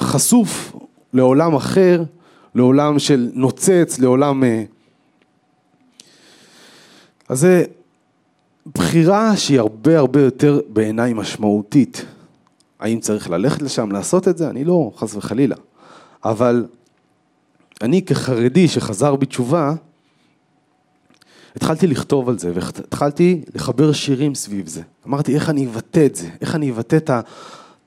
חשוף 0.00 0.72
לעולם 1.12 1.54
אחר, 1.54 2.02
לעולם 2.54 2.98
של 2.98 3.30
נוצץ, 3.34 3.98
לעולם... 3.98 4.44
אה, 4.44 4.64
אז 7.28 7.40
זה 7.40 7.64
בחירה 8.74 9.36
שהיא 9.36 9.58
הרבה 9.58 9.98
הרבה 9.98 10.20
יותר 10.20 10.60
בעיניי 10.68 11.12
משמעותית. 11.12 12.04
האם 12.80 13.00
צריך 13.00 13.30
ללכת 13.30 13.62
לשם, 13.62 13.92
לעשות 13.92 14.28
את 14.28 14.38
זה? 14.38 14.50
אני 14.50 14.64
לא, 14.64 14.92
חס 14.96 15.14
וחלילה. 15.14 15.56
אבל 16.24 16.66
אני 17.82 18.02
כחרדי 18.02 18.68
שחזר 18.68 19.16
בתשובה, 19.16 19.74
התחלתי 21.56 21.86
לכתוב 21.86 22.28
על 22.28 22.38
זה, 22.38 22.52
והתחלתי 22.54 23.42
לחבר 23.54 23.92
שירים 23.92 24.34
סביב 24.34 24.68
זה. 24.68 24.82
אמרתי, 25.06 25.34
איך 25.34 25.50
אני 25.50 25.66
אבטא 25.66 26.06
את 26.06 26.16
זה? 26.16 26.28
איך 26.40 26.54
אני 26.54 26.70
אבטא 26.70 26.96
את, 26.96 27.10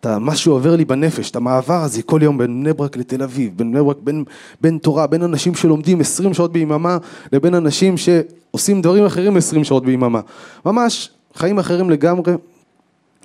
את 0.01 0.08
מה 0.08 0.36
שעובר 0.36 0.75
לי 0.75 0.86
בנפש, 0.86 1.31
את 1.31 1.36
המעבר 1.36 1.84
הזה 1.84 2.03
כל 2.03 2.20
יום 2.24 2.38
בין 2.38 2.63
בני 2.63 2.74
ברק 2.74 2.98
לתל 2.98 3.24
אביב, 3.24 3.58
בין 3.58 3.72
בני 3.72 3.84
ברק, 3.84 3.98
בין, 4.03 4.24
בין 4.62 4.77
תורה, 4.77 5.08
בין 5.08 5.24
אנשים 5.24 5.55
שלומדים 5.55 6.01
20 6.01 6.34
שעות 6.34 6.51
ביממה, 6.51 6.98
לבין 7.31 7.55
אנשים 7.55 7.96
שעושים 7.98 8.81
דברים 8.81 9.05
אחרים 9.05 9.38
20 9.38 9.63
שעות 9.63 9.86
ביממה. 9.86 10.22
ממש 10.65 11.10
חיים 11.34 11.60
אחרים 11.60 11.89
לגמרי, 11.89 12.34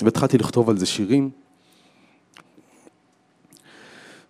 והתחלתי 0.02 0.38
לכתוב 0.38 0.70
על 0.70 0.78
זה 0.78 0.86
שירים. 0.86 1.30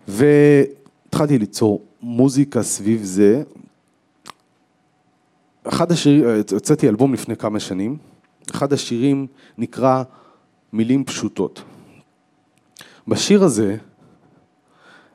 והתחלתי 0.08 1.38
ליצור 1.38 1.82
מוזיקה 2.02 2.62
סביב 2.62 3.04
זה. 3.04 3.42
אחד 5.64 5.92
השירים, 5.92 6.24
הוצאתי 6.52 6.88
אלבום 6.88 7.14
לפני 7.14 7.36
כמה 7.36 7.60
שנים, 7.60 7.96
אחד 8.50 8.72
השירים 8.72 9.26
נקרא 9.58 10.02
מילים 10.72 11.04
פשוטות. 11.04 11.62
בשיר 13.08 13.44
הזה 13.44 13.76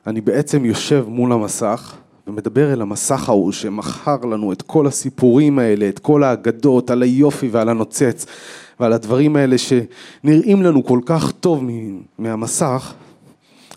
אני 0.06 0.20
בעצם 0.20 0.64
יושב 0.64 1.04
מול 1.08 1.32
המסך 1.32 1.94
ומדבר 2.26 2.72
אל 2.72 2.82
המסך 2.82 3.28
ההוא 3.28 3.52
שמכר 3.52 4.16
לנו 4.16 4.52
את 4.52 4.62
כל 4.62 4.86
הסיפורים 4.86 5.58
האלה, 5.58 5.88
את 5.88 5.98
כל 5.98 6.24
האגדות 6.24 6.90
על 6.90 7.02
היופי 7.02 7.48
ועל 7.48 7.68
הנוצץ 7.68 8.26
ועל 8.80 8.92
הדברים 8.92 9.36
האלה 9.36 9.56
שנראים 9.58 10.62
לנו 10.62 10.84
כל 10.84 11.00
כך 11.06 11.32
טוב 11.32 11.64
מהמסך, 12.18 12.92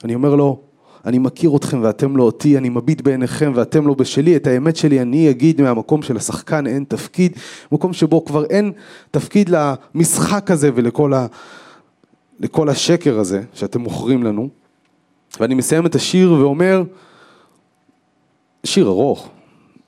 אני 0.03 0.15
אומר 0.15 0.35
לו, 0.35 0.59
אני 1.05 1.17
מכיר 1.17 1.55
אתכם 1.55 1.79
ואתם 1.83 2.17
לא 2.17 2.23
אותי, 2.23 2.57
אני 2.57 2.69
מביט 2.69 3.01
בעיניכם 3.01 3.51
ואתם 3.55 3.87
לא 3.87 3.93
בשלי, 3.93 4.35
את 4.35 4.47
האמת 4.47 4.75
שלי 4.75 5.01
אני 5.01 5.29
אגיד 5.29 5.61
מהמקום 5.61 6.01
של 6.01 6.17
השחקן 6.17 6.67
אין 6.67 6.83
תפקיד, 6.87 7.37
מקום 7.71 7.93
שבו 7.93 8.25
כבר 8.25 8.45
אין 8.45 8.71
תפקיד 9.11 9.49
למשחק 9.49 10.51
הזה 10.51 10.69
ולכל 10.75 11.13
ה... 11.13 11.25
לכל 12.39 12.69
השקר 12.69 13.19
הזה 13.19 13.43
שאתם 13.53 13.81
מוכרים 13.81 14.23
לנו. 14.23 14.49
ואני 15.39 15.55
מסיים 15.55 15.85
את 15.85 15.95
השיר 15.95 16.33
ואומר, 16.33 16.83
שיר 18.63 18.87
ארוך, 18.87 19.29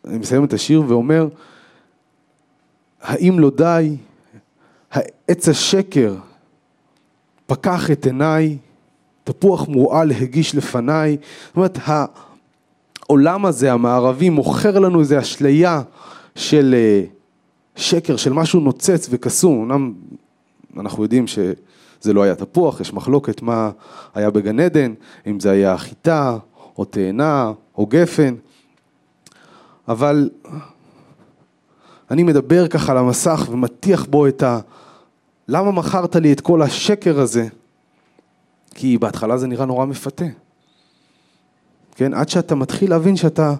אני 0.05 0.17
מסיים 0.17 0.43
את 0.43 0.53
השיר 0.53 0.83
ואומר, 0.87 1.27
האם 3.01 3.39
לא 3.39 3.51
די, 3.57 3.95
עץ 5.27 5.49
השקר 5.49 6.15
פקח 7.45 7.91
את 7.91 8.05
עיניי, 8.05 8.57
תפוח 9.23 9.67
מורעל 9.67 10.11
הגיש 10.11 10.55
לפניי, 10.55 11.17
זאת 11.47 11.55
אומרת 11.55 11.77
העולם 13.09 13.45
הזה 13.45 13.73
המערבי 13.73 14.29
מוכר 14.29 14.79
לנו 14.79 14.99
איזו 14.99 15.19
אשליה 15.19 15.81
של 16.35 16.75
אה, 16.77 17.03
שקר, 17.75 18.17
של 18.17 18.33
משהו 18.33 18.59
נוצץ 18.59 19.07
וקסום, 19.09 19.71
אמנם 19.71 19.93
אנחנו 20.77 21.03
יודעים 21.03 21.25
שזה 22.07 22.13
לא 22.13 22.23
היה 22.23 22.35
תפוח, 22.35 22.81
יש 22.81 22.93
מחלוקת 22.93 23.41
מה 23.41 23.71
היה 24.15 24.29
בגן 24.29 24.59
עדן, 24.59 24.93
אם 25.27 25.39
זה 25.39 25.51
היה 25.51 25.77
חיטה 25.77 26.37
או 26.77 26.85
תאנה 26.85 27.51
או 27.77 27.85
גפן, 27.85 28.35
אבל 29.87 30.29
אני 32.11 32.23
מדבר 32.23 32.67
ככה 32.67 32.91
על 32.91 32.97
המסך 32.97 33.47
ומטיח 33.51 34.05
בו 34.05 34.27
את 34.27 34.43
ה... 34.43 34.59
למה 35.47 35.71
מכרת 35.71 36.15
לי 36.15 36.33
את 36.33 36.41
כל 36.41 36.61
השקר 36.61 37.19
הזה? 37.19 37.47
כי 38.75 38.97
בהתחלה 38.97 39.37
זה 39.37 39.47
נראה 39.47 39.65
נורא 39.65 39.85
מפתה. 39.85 40.25
כן? 41.95 42.13
עד 42.13 42.29
שאתה 42.29 42.55
מתחיל 42.55 42.89
להבין 42.89 43.15
שאתה 43.15 43.53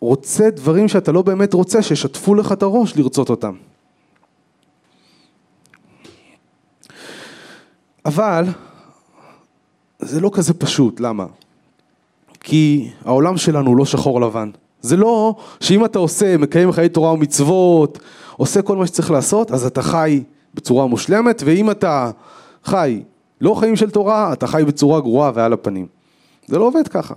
רוצה 0.00 0.50
דברים 0.50 0.88
שאתה 0.88 1.12
לא 1.12 1.22
באמת 1.22 1.54
רוצה, 1.54 1.82
שישטפו 1.82 2.34
לך 2.34 2.52
את 2.52 2.62
הראש 2.62 2.96
לרצות 2.96 3.30
אותם. 3.30 3.54
אבל 8.04 8.44
זה 9.98 10.20
לא 10.20 10.30
כזה 10.32 10.54
פשוט, 10.54 11.00
למה? 11.00 11.26
כי 12.40 12.90
העולם 13.04 13.36
שלנו 13.36 13.68
הוא 13.70 13.76
לא 13.76 13.84
שחור 13.84 14.20
לבן. 14.20 14.50
זה 14.80 14.96
לא 14.96 15.34
שאם 15.60 15.84
אתה 15.84 15.98
עושה, 15.98 16.36
מקיים 16.36 16.72
חיי 16.72 16.88
תורה 16.88 17.12
ומצוות, 17.12 17.98
עושה 18.36 18.62
כל 18.62 18.76
מה 18.76 18.86
שצריך 18.86 19.10
לעשות, 19.10 19.50
אז 19.50 19.66
אתה 19.66 19.82
חי 19.82 20.22
בצורה 20.54 20.86
מושלמת, 20.86 21.42
ואם 21.46 21.70
אתה 21.70 22.10
חי 22.64 23.02
לא 23.40 23.54
חיים 23.54 23.76
של 23.76 23.90
תורה, 23.90 24.32
אתה 24.32 24.46
חי 24.46 24.62
בצורה 24.66 25.00
גרועה 25.00 25.30
ועל 25.34 25.52
הפנים. 25.52 25.86
זה 26.46 26.58
לא 26.58 26.64
עובד 26.64 26.88
ככה. 26.88 27.14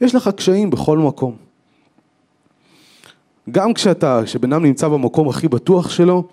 יש 0.00 0.14
לך 0.14 0.30
קשיים 0.36 0.70
בכל 0.70 0.98
מקום. 0.98 1.36
גם 3.50 3.74
כשאתה, 3.74 4.20
כשבן 4.24 4.52
אדם 4.52 4.64
נמצא 4.64 4.88
במקום 4.88 5.28
הכי 5.28 5.48
בטוח 5.48 5.90
שלו, 5.90 6.24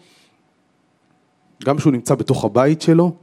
גם 1.65 1.77
כשהוא 1.77 1.93
נמצא 1.93 2.15
בתוך 2.15 2.45
הבית 2.45 2.81
שלו, 2.81 3.15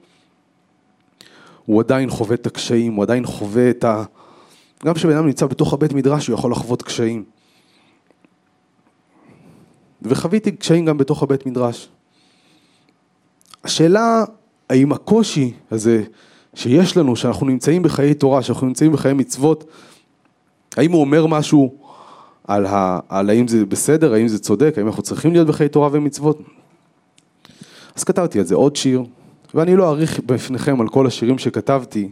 הוא 1.67 1.81
עדיין 1.81 2.11
חווה 2.11 2.35
את 2.35 2.47
הקשיים, 2.47 2.95
הוא 2.95 3.03
עדיין 3.03 3.27
חווה 3.27 3.71
את 3.71 3.85
ה... 3.85 4.05
גם 4.85 4.95
כשבן 4.95 5.17
אדם 5.17 5.27
נמצא 5.27 5.47
בתוך 5.47 5.73
הבית 5.73 5.93
מדרש, 5.93 6.27
הוא 6.27 6.35
יכול 6.35 6.53
לחוות 6.53 6.83
קשיים. 6.83 7.25
וחוויתי 10.03 10.53
קשיים 10.53 10.85
גם 10.85 10.99
בתוך 10.99 11.23
הבית 11.23 11.47
מדרש. 11.47 11.89
השאלה, 13.65 14.25
האם 14.71 14.93
הקושי 14.93 15.53
הזה 15.71 16.05
שיש 16.55 16.97
לנו, 16.97 17.17
שאנחנו 17.17 17.47
נמצאים 17.47 17.83
בחיי 17.83 18.15
תורה, 18.15 18.43
שאנחנו 18.43 18.67
נמצאים 18.67 18.93
בחיי 18.93 19.13
מצוות, 19.13 19.65
האם 20.77 20.93
הוא 20.93 21.01
אומר 21.01 21.27
משהו 21.27 21.75
על, 22.45 22.67
ה, 22.67 22.99
על 23.09 23.31
האם 23.31 23.49
זה 23.49 23.67
בסדר, 23.67 24.13
האם 24.13 24.29
זה 24.29 24.39
צודק, 24.39 24.75
האם 24.77 24.87
אנחנו 24.87 25.03
צריכים 25.03 25.33
להיות 25.33 25.49
בחיי 25.49 25.69
תורה 25.69 25.89
ומצוות? 25.93 26.43
אז 27.97 28.05
כתבתי 28.05 28.39
על 28.39 28.45
זה 28.45 28.55
עוד 28.55 28.77
שיר, 28.77 29.03
ואני 29.55 29.77
לא 29.77 29.89
אאריך 29.89 30.21
בפניכם 30.21 30.81
על 30.81 30.89
כל 30.89 31.07
השירים 31.07 31.39
שכתבתי, 31.39 32.11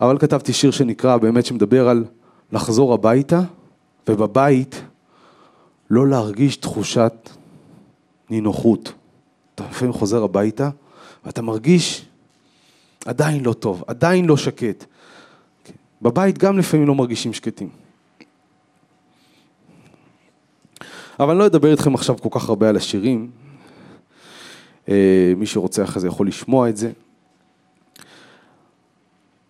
אבל 0.00 0.18
כתבתי 0.18 0.52
שיר 0.52 0.70
שנקרא, 0.70 1.16
באמת 1.16 1.46
שמדבר 1.46 1.88
על 1.88 2.04
לחזור 2.52 2.94
הביתה, 2.94 3.40
ובבית 4.08 4.82
לא 5.90 6.08
להרגיש 6.08 6.56
תחושת 6.56 7.30
נינוחות. 8.30 8.92
אתה 9.54 9.64
לפעמים 9.70 9.92
חוזר 9.92 10.24
הביתה, 10.24 10.70
ואתה 11.24 11.42
מרגיש 11.42 12.06
עדיין 13.04 13.44
לא 13.44 13.52
טוב, 13.52 13.84
עדיין 13.86 14.24
לא 14.24 14.36
שקט. 14.36 14.84
בבית 16.02 16.38
גם 16.38 16.58
לפעמים 16.58 16.86
לא 16.86 16.94
מרגישים 16.94 17.32
שקטים. 17.32 17.68
אבל 21.20 21.30
אני 21.30 21.38
לא 21.38 21.46
אדבר 21.46 21.70
איתכם 21.70 21.94
עכשיו 21.94 22.16
כל 22.18 22.28
כך 22.32 22.48
הרבה 22.48 22.68
על 22.68 22.76
השירים. 22.76 23.30
אה, 24.90 25.32
מי 25.36 25.46
שרוצה 25.46 25.84
אחרי 25.84 26.00
זה 26.00 26.08
יכול 26.08 26.28
לשמוע 26.28 26.68
את 26.68 26.76
זה. 26.76 26.90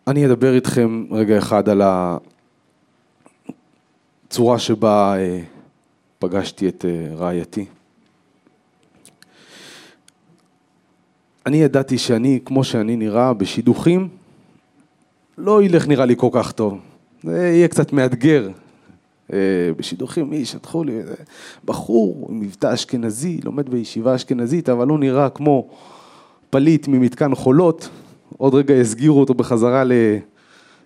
אני 0.07 0.27
אדבר 0.27 0.55
איתכם 0.55 1.05
רגע 1.11 1.39
אחד 1.39 1.69
על 1.69 1.83
הצורה 4.29 4.59
שבה 4.59 5.15
אה, 5.19 5.41
פגשתי 6.19 6.69
את 6.69 6.85
אה, 6.85 7.15
רעייתי. 7.15 7.67
אני 11.47 11.57
ידעתי 11.57 11.99
שאני, 11.99 12.41
כמו 12.45 12.65
שאני 12.65 12.97
נראה, 12.97 13.33
בשידוכים, 13.35 14.09
לא 15.39 15.63
ילך 15.63 15.89
נראה 15.89 16.05
לי 16.05 16.15
כל 16.17 16.29
כך 16.33 16.53
טוב. 16.53 16.81
זה 17.23 17.49
יהיה 17.49 17.69
קצת 17.69 17.93
מאתגר. 17.93 18.49
אה, 19.33 19.39
בשידוכים, 19.77 20.31
מי 20.31 20.45
שטחו 20.45 20.85
לי, 20.85 21.01
בחור 21.65 22.27
עם 22.31 22.41
מבטא 22.41 22.75
אשכנזי, 22.75 23.41
לומד 23.45 23.69
בישיבה 23.69 24.15
אשכנזית, 24.15 24.69
אבל 24.69 24.89
הוא 24.89 24.99
נראה 24.99 25.31
כמו 25.31 25.69
פליט 26.51 26.89
ממתקן 26.89 27.35
חולות. 27.35 27.89
עוד 28.39 28.55
רגע 28.55 28.75
יסגירו 28.75 29.21
אותו 29.21 29.35
בחזרה 29.35 29.85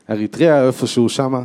לאריתריאה, 0.09 0.67
איפשהו 0.67 1.09
שמה. 1.09 1.43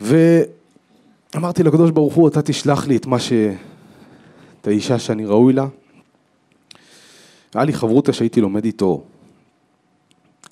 ואמרתי 0.00 1.62
לקדוש 1.62 1.90
ברוך 1.90 2.14
הוא, 2.14 2.28
אתה 2.28 2.42
תשלח 2.42 2.86
לי 2.86 2.96
את 2.96 3.06
מה 3.06 3.18
ש... 3.18 3.32
את 4.60 4.66
האישה 4.66 4.98
שאני 4.98 5.24
ראוי 5.24 5.52
לה. 5.52 5.66
היה 7.54 7.64
לי 7.64 7.72
חברותא 7.72 8.12
שהייתי 8.12 8.40
לומד 8.40 8.64
איתו 8.64 9.02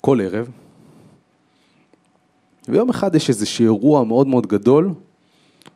כל 0.01 0.21
ערב, 0.21 0.49
ויום 2.67 2.89
אחד 2.89 3.15
יש 3.15 3.29
איזשהו 3.29 3.63
אירוע 3.63 4.03
מאוד 4.03 4.27
מאוד 4.27 4.47
גדול, 4.47 4.93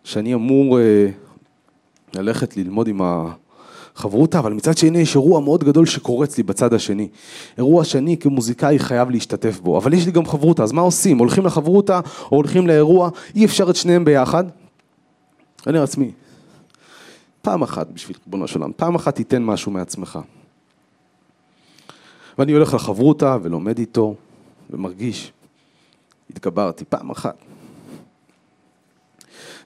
שאני 0.04 0.34
אמור 0.34 0.80
אה, 0.80 1.10
ללכת 2.16 2.58
ללמוד 2.58 2.88
עם 2.88 3.02
החברותא, 3.96 4.38
אבל 4.38 4.54
מצד 4.54 4.78
שני 4.78 4.98
יש 4.98 5.16
אירוע 5.16 5.40
מאוד 5.40 5.64
גדול 5.64 5.86
שקורץ 5.86 6.38
לי 6.38 6.44
בצד 6.44 6.74
השני. 6.74 7.08
אירוע 7.58 7.84
שאני 7.84 8.18
כמוזיקאי 8.18 8.80
חייב 8.80 9.10
להשתתף 9.10 9.60
בו, 9.60 9.78
אבל 9.78 9.94
יש 9.94 10.06
לי 10.06 10.12
גם 10.12 10.26
חברותא, 10.26 10.62
אז 10.62 10.72
מה 10.72 10.82
עושים? 10.82 11.18
הולכים 11.18 11.46
לחברותא 11.46 12.00
או 12.32 12.38
הולכים 12.38 12.68
לאירוע? 12.68 13.10
אי 13.36 13.46
אפשר 13.46 13.70
את 13.70 13.76
שניהם 13.76 14.06
ביחד. 14.06 14.44
אני 15.68 15.78
לעצמי, 15.78 16.12
פעם 17.42 17.62
אחת 17.62 17.88
בשביל 17.94 18.18
ריבונו 18.26 18.48
של 18.48 18.60
עולם, 18.60 18.72
פעם 18.76 18.96
אחת 18.96 19.16
תיתן 19.16 19.44
משהו 19.44 19.72
מעצמך. 19.72 20.20
ואני 22.38 22.52
הולך 22.52 22.74
לחברותא 22.74 23.38
ולומד 23.42 23.80
איתו 23.80 24.16
ומרגיש, 24.70 25.32
התגברתי 26.30 26.86
פעם 26.86 27.10
אחת. 27.10 27.38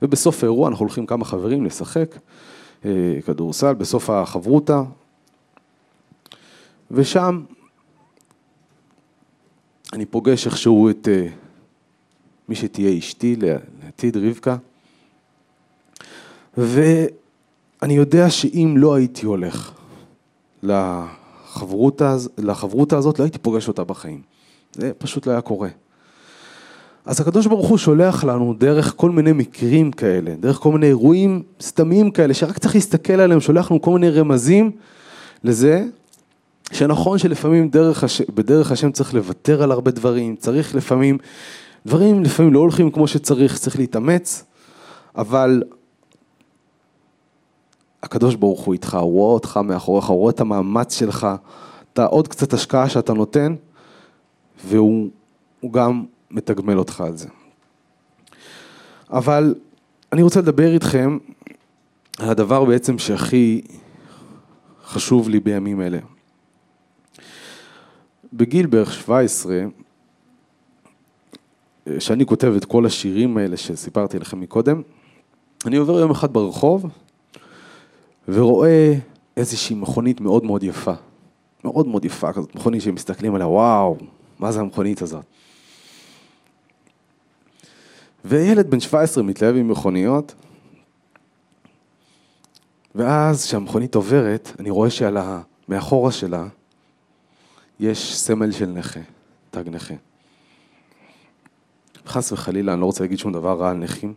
ובסוף 0.02 0.44
האירוע 0.44 0.70
אנחנו 0.70 0.84
הולכים 0.84 1.06
כמה 1.06 1.26
חברים 1.26 1.66
לשחק 1.66 2.16
אה, 2.86 3.20
כדורסל, 3.26 3.74
בסוף 3.74 4.10
החברותא, 4.10 4.82
ושם 6.92 7.44
אני 9.94 10.06
פוגש 10.06 10.46
איכשהו 10.46 10.90
את 10.90 11.08
אה, 11.12 11.28
מי 12.50 12.56
שתהיה 12.56 12.98
אשתי 12.98 13.36
לעתיד, 13.36 14.18
רבקה, 14.18 14.58
ואני 16.58 17.94
יודע 17.94 18.30
שאם 18.30 18.76
לא 18.78 18.96
הייתי 18.96 19.26
הולך 19.26 19.72
לחברותא, 20.64 22.18
לחברותא 22.38 22.96
הזאת, 22.96 23.20
לא 23.20 23.24
הייתי 23.24 23.40
פוגש 23.40 23.68
אותה 23.68 23.84
בחיים. 23.84 24.22
זה 24.74 24.92
פשוט 24.98 25.28
לא 25.28 25.32
היה 25.32 25.42
קורה. 25.42 25.70
אז 27.10 27.22
הקדוש 27.22 27.48
ברוך 27.48 27.68
הוא 27.68 27.78
שולח 27.78 28.24
לנו 28.24 28.54
דרך 28.54 28.94
כל 28.98 29.12
מיני 29.12 29.32
מקרים 29.32 29.92
כאלה, 29.92 30.36
דרך 30.40 30.58
כל 30.58 30.72
מיני 30.72 30.88
אירועים 30.88 31.44
סתמיים 31.62 32.12
כאלה, 32.12 32.34
שרק 32.34 32.58
צריך 32.58 32.76
להסתכל 32.76 33.14
עליהם, 33.14 33.40
שולח 33.42 33.72
לנו 33.72 33.82
כל 33.82 33.92
מיני 33.92 34.10
רמזים 34.10 34.72
לזה, 35.44 35.86
שנכון 36.72 37.18
שלפעמים 37.18 37.70
דרך 37.70 38.04
הש... 38.04 38.22
בדרך 38.22 38.72
השם 38.72 38.92
צריך 38.92 39.14
לוותר 39.14 39.64
על 39.64 39.72
הרבה 39.72 39.92
דברים, 39.92 40.36
צריך 40.36 40.76
לפעמים, 40.76 41.18
דברים 41.86 42.24
לפעמים 42.24 42.54
לא 42.54 42.60
הולכים 42.60 42.92
כמו 42.92 43.08
שצריך, 43.08 43.58
צריך 43.58 43.80
להתאמץ, 43.80 44.44
אבל 45.16 45.64
הקדוש 48.04 48.36
ברוך 48.36 48.62
הוא 48.62 48.74
איתך, 48.74 48.98
הוא 49.02 49.12
רואה 49.12 49.34
אותך 49.34 49.60
מאחוריך, 49.64 50.06
הוא 50.06 50.18
רואה 50.18 50.32
את 50.32 50.40
המאמץ 50.40 51.00
שלך, 51.00 51.28
את 51.94 52.00
העוד 52.00 52.28
קצת 52.28 52.54
השקעה 52.54 52.90
שאתה 52.90 53.14
נותן, 53.14 53.56
והוא 54.66 55.10
גם 55.72 56.04
מתגמל 56.32 56.78
אותך 56.78 57.02
על 57.02 57.18
זה. 57.18 57.28
אבל 59.10 59.56
אני 60.14 60.22
רוצה 60.22 60.40
לדבר 60.40 60.74
איתכם 60.74 61.18
על 62.20 62.30
הדבר 62.30 62.66
בעצם 62.66 62.98
שהכי 62.98 63.62
חשוב 64.86 65.30
לי 65.30 65.40
בימים 65.40 65.82
אלה. 65.82 66.00
בגיל 68.34 68.66
בערך 68.66 68.94
17, 68.94 69.60
שאני 72.00 72.26
כותב 72.26 72.54
את 72.58 72.66
כל 72.66 72.86
השירים 72.86 73.38
האלה 73.38 73.58
שסיפרתי 73.58 74.20
לכם 74.20 74.40
מקודם, 74.40 74.82
אני 75.66 75.78
עובר 75.78 76.00
יום 76.00 76.12
אחד 76.12 76.34
ברחוב 76.34 76.86
ורואה 78.28 78.94
איזושהי 79.38 79.76
מכונית 79.76 80.22
מאוד 80.22 80.46
מאוד 80.46 80.64
יפה. 80.64 80.94
מאוד 81.64 81.88
מאוד 81.88 82.06
יפה 82.06 82.34
כזאת, 82.34 82.56
מכונית 82.56 82.82
שמסתכלים 82.82 83.36
עליה, 83.36 83.48
וואו, 83.48 83.98
מה 84.40 84.52
זה 84.52 84.60
המכונית 84.60 85.02
הזאת? 85.02 85.26
וילד 88.26 88.72
בן 88.72 88.80
17 88.80 89.24
מתלהב 89.24 89.56
עם 89.56 89.68
מכוניות, 89.68 90.36
ואז 92.96 93.46
כשהמכונית 93.46 93.96
עוברת, 93.96 94.52
אני 94.60 94.70
רואה 94.70 94.90
שעל 94.90 95.18
ה... 95.18 95.42
מאחורה 95.70 96.12
שלה 96.12 96.48
יש 97.80 98.16
סמל 98.16 98.52
של 98.52 98.66
נכה, 98.66 99.00
תג 99.52 99.64
נכה. 99.70 99.94
חס 102.06 102.32
וחלילה, 102.32 102.74
אני 102.74 102.82
לא 102.82 102.86
רוצה 102.86 103.04
להגיד 103.04 103.20
שום 103.20 103.34
דבר 103.34 103.60
רע 103.60 103.70
על 103.70 103.78
נכים. 103.78 104.14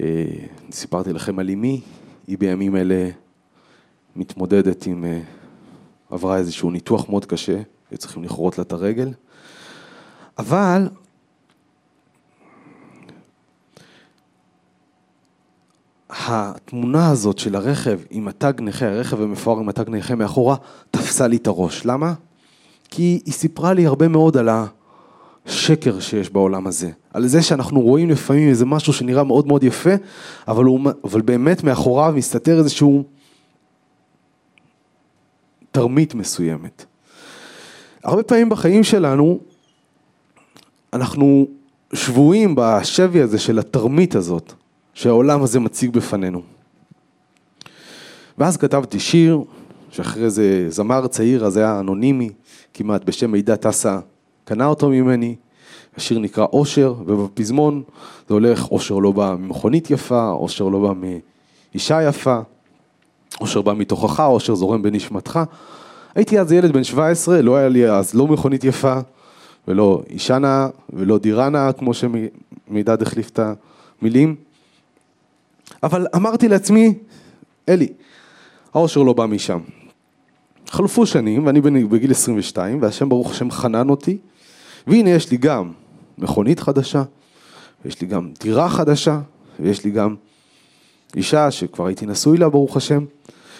אה, 0.00 0.24
סיפרתי 0.70 1.12
לכם 1.12 1.38
על 1.38 1.50
אמי, 1.50 1.80
היא 2.26 2.38
בימים 2.38 2.76
אלה 2.76 3.10
מתמודדת 4.16 4.86
עם, 4.86 5.04
אה, 5.04 5.20
עברה 6.10 6.36
איזשהו 6.36 6.70
ניתוח 6.70 7.08
מאוד 7.08 7.24
קשה, 7.24 7.62
וצריכים 7.92 8.24
לכרות 8.24 8.58
לה 8.58 8.62
את 8.62 8.72
הרגל. 8.72 9.12
אבל 10.38 10.88
התמונה 16.10 17.10
הזאת 17.10 17.38
של 17.38 17.56
הרכב 17.56 18.00
עם 18.10 18.28
התג 18.28 18.52
נכה, 18.60 18.86
הרכב 18.86 19.22
המפואר 19.22 19.58
עם 19.58 19.68
התג 19.68 19.90
נכה 19.90 20.14
מאחורה, 20.14 20.56
תפסה 20.90 21.26
לי 21.26 21.36
את 21.36 21.46
הראש. 21.46 21.86
למה? 21.86 22.14
כי 22.90 23.20
היא 23.24 23.34
סיפרה 23.34 23.72
לי 23.72 23.86
הרבה 23.86 24.08
מאוד 24.08 24.36
על 24.36 24.48
השקר 25.46 26.00
שיש 26.00 26.30
בעולם 26.30 26.66
הזה, 26.66 26.90
על 27.12 27.26
זה 27.26 27.42
שאנחנו 27.42 27.80
רואים 27.80 28.10
לפעמים 28.10 28.48
איזה 28.48 28.66
משהו 28.66 28.92
שנראה 28.92 29.24
מאוד 29.24 29.46
מאוד 29.46 29.64
יפה, 29.64 29.90
אבל, 30.48 30.64
הוא, 30.64 30.80
אבל 31.04 31.20
באמת 31.20 31.64
מאחוריו 31.64 32.12
מסתתר 32.16 32.58
איזשהו 32.58 33.04
תרמית 35.70 36.14
מסוימת. 36.14 36.84
הרבה 38.04 38.22
פעמים 38.22 38.48
בחיים 38.48 38.84
שלנו 38.84 39.40
אנחנו 40.92 41.46
שבויים 41.92 42.54
בשבי 42.56 43.20
הזה 43.20 43.38
של 43.38 43.58
התרמית 43.58 44.14
הזאת 44.14 44.52
שהעולם 44.96 45.42
הזה 45.42 45.60
מציג 45.60 45.90
בפנינו. 45.90 46.42
ואז 48.38 48.56
כתבתי 48.56 49.00
שיר, 49.00 49.40
שאחרי 49.90 50.30
זה 50.30 50.66
זמר 50.68 51.06
צעיר, 51.06 51.46
אז 51.46 51.56
היה 51.56 51.80
אנונימי 51.80 52.30
כמעט, 52.74 53.04
בשם 53.04 53.30
מידע 53.30 53.56
טסה, 53.56 53.98
קנה 54.44 54.66
אותו 54.66 54.88
ממני. 54.88 55.34
השיר 55.96 56.18
נקרא 56.18 56.46
אושר, 56.52 56.94
ובפזמון 57.06 57.82
זה 58.28 58.34
הולך, 58.34 58.70
אושר 58.70 58.94
לא 58.94 59.12
בא 59.12 59.36
ממכונית 59.38 59.90
יפה, 59.90 60.30
אושר 60.30 60.64
לא 60.64 60.78
בא 60.78 60.92
מאישה 61.72 62.02
יפה, 62.02 62.40
אושר 63.40 63.62
בא 63.62 63.74
מתוכך, 63.74 64.20
אושר 64.20 64.54
זורם 64.54 64.82
בנשמתך. 64.82 65.40
הייתי 66.14 66.40
אז 66.40 66.52
ילד 66.52 66.72
בן 66.72 66.84
17, 66.84 67.42
לא 67.42 67.56
היה 67.56 67.68
לי 67.68 67.90
אז 67.90 68.14
לא 68.14 68.26
מכונית 68.26 68.64
יפה, 68.64 68.98
ולא 69.68 70.02
אישה 70.10 70.38
נאה, 70.38 70.68
ולא 70.92 71.18
דירה 71.18 71.48
נאה, 71.48 71.72
כמו 71.72 71.92
שמידד 71.94 73.02
החליף 73.02 73.30
את 73.30 73.40
המילים. 74.02 74.45
אבל 75.86 76.06
אמרתי 76.16 76.48
לעצמי, 76.48 76.94
אלי, 77.68 77.88
האושר 78.74 79.02
לא 79.02 79.12
בא 79.12 79.26
משם. 79.26 79.58
חלפו 80.68 81.06
שנים, 81.06 81.46
ואני 81.46 81.60
בגיל 81.60 82.10
22, 82.10 82.82
והשם 82.82 83.08
ברוך 83.08 83.30
השם 83.30 83.50
חנן 83.50 83.88
אותי, 83.88 84.18
והנה 84.86 85.10
יש 85.10 85.30
לי 85.30 85.36
גם 85.36 85.72
מכונית 86.18 86.60
חדשה, 86.60 87.02
ויש 87.84 88.00
לי 88.00 88.06
גם 88.06 88.30
דירה 88.40 88.68
חדשה, 88.68 89.20
ויש 89.60 89.84
לי 89.84 89.90
גם 89.90 90.14
אישה 91.16 91.50
שכבר 91.50 91.86
הייתי 91.86 92.06
נשוי 92.06 92.38
לה, 92.38 92.48
ברוך 92.48 92.76
השם. 92.76 93.04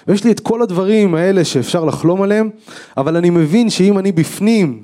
ויש 0.09 0.25
לי 0.25 0.31
את 0.33 0.41
כל 0.41 0.62
הדברים 0.62 1.15
האלה 1.15 1.45
שאפשר 1.45 1.85
לחלום 1.85 2.23
עליהם, 2.23 2.51
אבל 2.97 3.17
אני 3.17 3.31
מבין 3.31 3.71
שאם 3.71 3.99
אני 3.99 4.12
בפנים 4.12 4.83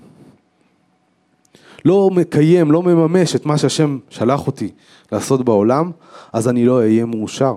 לא 1.85 2.11
מקיים, 2.13 2.73
לא 2.73 2.83
מממש 2.83 3.37
את 3.37 3.47
מה 3.47 3.59
שהשם 3.59 3.99
שלח 4.11 4.47
אותי 4.47 4.71
לעשות 5.13 5.45
בעולם, 5.45 5.91
אז 6.33 6.49
אני 6.49 6.65
לא 6.65 6.79
אהיה 6.79 7.05
מאושר. 7.05 7.55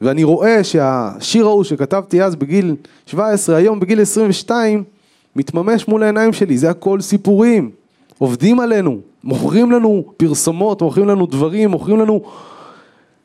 ואני 0.00 0.24
רואה 0.24 0.64
שהשיר 0.64 1.46
ההוא 1.46 1.64
שכתבתי 1.64 2.22
אז 2.22 2.36
בגיל 2.36 2.76
17, 3.06 3.56
היום 3.56 3.80
בגיל 3.80 4.00
22, 4.00 4.84
מתממש 5.36 5.88
מול 5.88 6.02
העיניים 6.02 6.32
שלי, 6.32 6.58
זה 6.58 6.70
הכל 6.70 7.00
סיפורים. 7.00 7.70
עובדים 8.18 8.60
עלינו, 8.60 8.98
מוכרים 9.24 9.72
לנו 9.72 10.04
פרסומות, 10.16 10.82
מוכרים 10.82 11.08
לנו 11.08 11.26
דברים, 11.26 11.70
מוכרים 11.70 11.98
לנו 11.98 12.22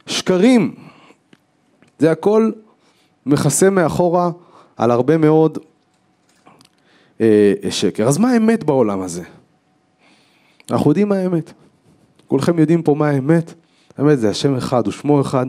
שקרים. 0.07 0.75
זה 1.99 2.11
הכל 2.11 2.51
מכסה 3.25 3.69
מאחורה 3.69 4.31
על 4.77 4.91
הרבה 4.91 5.17
מאוד 5.17 5.57
שקר. 7.69 8.07
אז 8.07 8.17
מה 8.17 8.31
האמת 8.31 8.63
בעולם 8.63 9.01
הזה? 9.01 9.23
אנחנו 10.71 10.91
יודעים 10.91 11.09
מה 11.09 11.15
האמת. 11.15 11.53
כולכם 12.27 12.59
יודעים 12.59 12.81
פה 12.81 12.93
מה 12.93 13.09
האמת. 13.09 13.53
האמת 13.97 14.19
זה 14.19 14.29
השם 14.29 14.55
אחד 14.55 14.87
ושמו 14.87 15.21
אחד, 15.21 15.47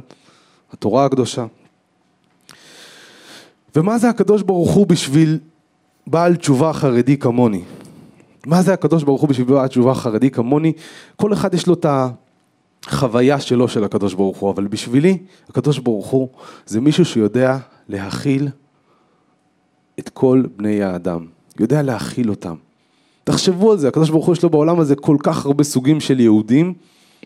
התורה 0.72 1.04
הקדושה. 1.04 1.46
ומה 3.76 3.98
זה 3.98 4.09
הקדוש 4.09 4.42
ברוך 4.42 4.70
הוא 4.70 4.87
בשביל 4.87 5.38
בעל 6.06 6.37
תשובה 6.37 6.72
חרדי 6.72 7.16
כמוני? 7.16 7.62
מה 8.46 8.62
זה 8.62 8.72
הקדוש 8.72 9.02
ברוך 9.02 9.20
הוא 9.20 9.28
בשביל 9.28 9.46
בעל 9.46 9.68
תשובה 9.68 9.94
חרדי 9.94 10.30
כמוני? 10.30 10.72
כל 11.16 11.33
אחד 11.33 11.54
יש 11.54 11.66
לו 11.66 11.74
את 11.74 11.87
החוויה 12.87 13.40
שלו 13.40 13.68
של 13.68 13.85
הקדוש 13.85 14.14
ברוך 14.14 14.38
הוא, 14.38 14.50
אבל 14.50 14.66
בשבילי 14.66 15.18
הקדוש 15.48 15.78
ברוך 15.78 16.06
הוא 16.06 16.28
זה 16.66 16.80
מישהו 16.80 17.04
שיודע 17.04 17.59
להכיל 17.88 18.48
את 19.98 20.09
כל 20.09 20.42
בני 20.56 20.83
האדם. 20.83 21.26
יודע 21.61 21.83
להכיל 21.83 22.31
אותם. 22.31 22.55
תחשבו 23.25 23.73
על 23.73 23.79
זה, 23.79 23.88
הקדוש 23.88 24.11
ברוך 24.11 24.27
הוא 24.27 24.33
יש 24.33 24.42
לו 24.42 24.51
בעולם 24.51 24.81
הזה 24.81 24.96
כל 24.96 25.16
כך 25.23 25.46
הרבה 25.46 25.64
סוגים 25.64 26.01
של 26.01 26.20
יהודים, 26.20 26.75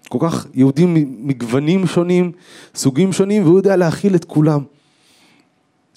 כל 0.09 0.19
כך 0.21 0.47
יהודים 0.55 0.95
מגוונים 1.29 1.87
שונים, 1.87 2.33
סוגים 2.75 3.13
שונים, 3.13 3.43
והוא 3.43 3.59
יודע 3.59 3.77
להכיל 3.77 4.15
את 4.15 4.25
כולם. 4.25 4.61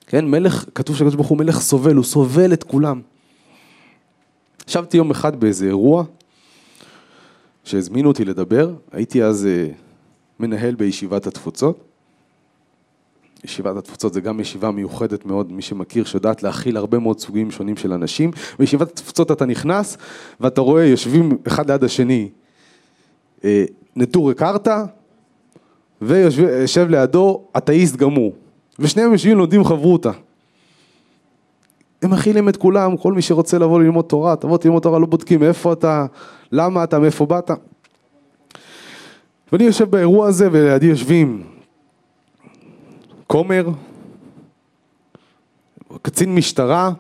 כן, 0.08 0.26
מלך, 0.26 0.66
כתוב 0.76 0.96
שהקדוש 0.96 1.16
ברוך 1.16 1.28
הוא 1.28 1.38
מלך 1.38 1.60
סובל, 1.60 1.96
הוא 1.96 2.04
סובל 2.04 2.54
את 2.54 2.64
כולם. 2.64 3.02
ישבתי 4.68 4.98
יום 4.98 5.12
אחד 5.12 5.40
באיזה 5.40 5.66
אירוע, 5.66 6.04
שהזמינו 7.64 8.08
אותי 8.10 8.26
לדבר, 8.26 8.74
הייתי 8.92 9.24
אז 9.24 9.46
אה, 9.46 9.68
מנהל 10.40 10.76
בישיבת 10.76 11.28
התפוצות, 11.28 11.84
ישיבת 13.44 13.78
התפוצות 13.78 14.14
זה 14.14 14.22
גם 14.22 14.40
ישיבה 14.40 14.72
מיוחדת 14.72 15.26
מאוד, 15.26 15.52
מי 15.52 15.62
שמכיר, 15.62 16.06
שיודעת 16.06 16.44
להכיל 16.44 16.78
הרבה 16.78 17.00
מאוד 17.00 17.20
סוגים 17.20 17.52
שונים 17.52 17.78
של 17.78 17.94
אנשים. 17.94 18.32
בישיבת 18.60 18.92
התפוצות 18.92 19.32
אתה 19.32 19.46
נכנס 19.46 19.98
ואתה 20.40 20.62
רואה, 20.62 20.86
יושבים 20.86 21.38
אחד 21.48 21.72
ליד 21.72 21.84
השני 21.84 22.30
אה, 23.44 23.66
נטורי 23.96 24.34
קרתא, 24.34 24.84
ויושב 26.02 26.90
לידו 26.90 27.42
אתאיסט 27.58 27.96
גמור. 27.96 28.34
ושניהם 28.80 29.12
יושבים 29.12 29.38
לומדים 29.38 29.64
חברותא. 29.64 30.12
הם 32.02 32.12
מכילים 32.12 32.50
את 32.50 32.58
כולם, 32.58 32.98
כל 32.98 33.14
מי 33.14 33.22
שרוצה 33.22 33.58
לבוא 33.58 33.80
ללמוד 33.80 34.06
תורה, 34.06 34.36
תבוא 34.36 34.58
תלמוד 34.58 34.84
תורה, 34.84 35.00
לא 35.00 35.06
בודקים 35.06 35.40
מאיפה 35.40 35.74
אתה, 35.74 36.06
למה 36.52 36.84
אתה, 36.84 37.00
מאיפה 37.00 37.26
באת. 37.26 37.52
ואני 39.52 39.64
יושב 39.64 39.92
באירוע 39.92 40.28
הזה 40.28 40.50
ולידי 40.52 40.86
יושבים 40.86 41.44
כומר, 43.28 43.68
קצין 46.02 46.36
משטרה, 46.36 46.92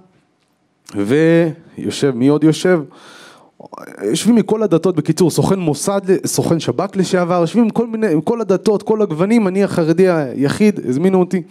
ויושב, 0.95 2.11
מי 2.15 2.27
עוד 2.27 2.43
יושב? 2.43 2.81
יושבים 4.03 4.35
מכל 4.35 4.63
הדתות, 4.63 4.95
בקיצור, 4.95 5.31
סוכן 5.31 5.59
מוסד, 5.59 6.01
סוכן 6.25 6.59
שב"כ 6.59 6.95
לשעבר, 6.95 7.41
יושבים 7.41 7.63
עם 7.63 7.69
כל 7.69 7.87
מיני, 7.87 8.11
עם 8.11 8.21
כל 8.21 8.41
הדתות, 8.41 8.83
כל 8.83 9.01
הגוונים, 9.01 9.47
אני 9.47 9.63
החרדי 9.63 10.09
היחיד, 10.09 10.79
הזמינו 10.89 11.19
אותי. 11.19 11.41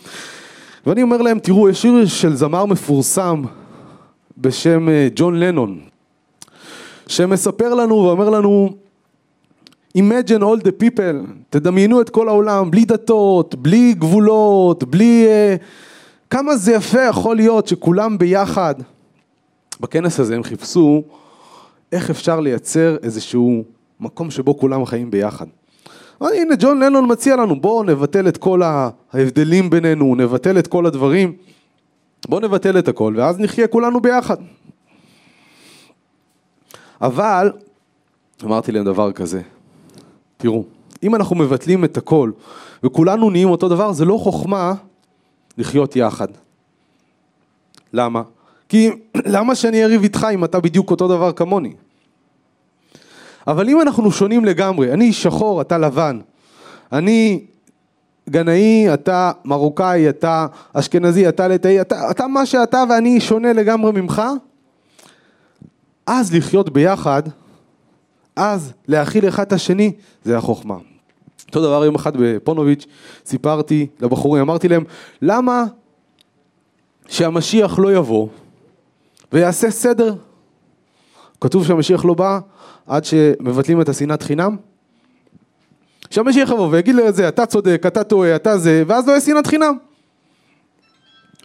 ואני 0.87 1.03
אומר 1.03 1.23
להם, 1.23 1.39
תראו, 1.39 1.69
יש 1.69 1.83
שיר 1.83 2.07
של 2.07 2.37
זמר 2.37 2.67
מפורסם 2.67 3.43
בשם 4.39 4.89
אה, 4.89 5.09
ג'ון 5.15 5.41
לנון, 5.41 5.81
שמספר 7.07 7.75
לנו 7.75 7.95
ואומר 7.95 8.31
לנו, 8.31 8.77
Imagine 9.97 10.43
all 10.43 10.61
the 10.65 10.83
people, 10.83 11.31
תדמיינו 11.51 12.01
את 12.01 12.11
כל 12.11 12.29
העולם, 12.29 12.71
בלי 12.71 12.85
דתות, 12.85 13.55
בלי 13.55 13.95
גבולות, 13.95 14.85
בלי... 14.85 15.27
Uh, 15.27 15.63
כמה 16.31 16.57
זה 16.57 16.73
יפה 16.73 17.03
יכול 17.03 17.37
להיות 17.37 17.67
שכולם 17.67 18.19
ביחד. 18.19 18.75
בכנס 19.81 20.21
הזה 20.21 20.37
הם 20.37 20.43
חיפשו 20.43 21.03
איך 21.93 22.11
אפשר 22.11 22.41
לייצר 22.41 22.97
איזשהו 23.03 23.65
מקום 24.01 24.31
שבו 24.31 24.59
כולם 24.59 24.87
חיים 24.87 25.11
ביחד. 25.11 25.47
אבל 26.21 26.33
הנה 26.33 26.55
ג'ון 26.59 26.83
לנון 26.83 27.13
מציע 27.13 27.37
לנו 27.37 27.61
בואו 27.61 27.83
נבטל 27.83 28.29
את 28.29 28.37
כל 28.37 28.63
ההבדלים 28.63 29.71
בינינו, 29.71 30.15
נבטל 30.15 30.59
את 30.59 30.67
כל 30.67 30.87
הדברים, 30.87 31.33
בואו 32.29 32.41
נבטל 32.41 32.79
את 32.79 32.89
הכל 32.89 33.15
ואז 33.17 33.39
נחיה 33.39 33.67
כולנו 33.67 34.01
ביחד. 34.01 34.37
אבל 37.01 37.53
אמרתי 38.45 38.73
להם 38.73 38.85
דבר 38.85 39.13
כזה, 39.13 39.41
תראו, 40.37 40.65
אם 41.03 41.15
אנחנו 41.15 41.37
מבטלים 41.37 41.85
את 41.85 41.97
הכל 41.97 42.31
וכולנו 42.85 43.31
נהיים 43.31 43.49
אותו 43.49 43.69
דבר, 43.69 43.93
זה 43.93 44.05
לא 44.05 44.19
חוכמה 44.23 44.75
לחיות 45.59 45.97
יחד. 45.97 46.29
למה? 47.93 48.23
כי 48.69 48.91
למה 49.35 49.55
שאני 49.55 49.85
אריב 49.85 50.03
איתך 50.03 50.27
אם 50.35 50.45
אתה 50.45 50.61
בדיוק 50.61 50.91
אותו 50.91 51.09
דבר 51.09 51.33
כמוני? 51.33 51.73
אבל 53.47 53.69
אם 53.69 53.81
אנחנו 53.81 54.13
שונים 54.13 54.45
לגמרי, 54.45 54.93
אני 54.93 55.13
שחור, 55.13 55.61
אתה 55.61 55.79
לבן, 55.79 56.21
אני 56.93 57.45
גנאי, 58.31 58.95
אתה 58.95 59.33
מרוקאי, 59.45 60.09
אתה 60.09 60.47
אשכנזי, 60.73 61.29
אתה 61.29 61.49
לטאי, 61.49 61.81
אתה, 61.81 62.11
אתה 62.11 62.27
מה 62.27 62.47
שאתה 62.47 62.85
ואני 62.91 63.21
שונה 63.21 63.53
לגמרי 63.53 63.93
ממך, 63.93 64.23
אז 66.07 66.35
לחיות 66.35 66.71
ביחד 66.71 67.23
אז 68.37 68.73
להכיל 68.89 69.29
אחד 69.29 69.43
את 69.43 69.53
השני, 69.53 69.93
זה 70.25 70.39
החוכמה. 70.39 70.77
אותו 71.49 71.61
דבר 71.63 71.85
יום 71.85 71.95
אחד 71.95 72.13
בפונוביץ', 72.17 72.87
סיפרתי 73.27 73.87
לבחורים, 74.01 74.43
אמרתי 74.43 74.69
להם, 74.69 74.85
למה 75.23 75.65
שהמשיח 77.09 77.79
לא 77.79 77.93
יבוא 77.95 78.29
ויעשה 79.33 79.71
סדר? 79.71 80.15
כתוב 81.41 81.67
שהמשיח 81.67 82.05
לא 82.05 82.15
בא 82.15 82.39
עד 82.87 83.05
שמבטלים 83.05 83.81
את 83.81 83.89
השנאת 83.89 84.23
חינם? 84.23 84.57
שהמשיח 86.11 86.51
יבוא 86.51 86.69
ויגיד 86.71 86.95
לזה, 86.95 87.29
אתה 87.29 87.47
צודק, 87.47 87.83
אתה 87.87 88.05
טועה, 88.05 88.37
אתה 88.37 88.59
זה, 88.59 88.83
ואז 88.87 89.07
לא 89.07 89.13
יהיה 89.13 89.21
שנאת 89.21 89.47
חינם. 89.47 89.79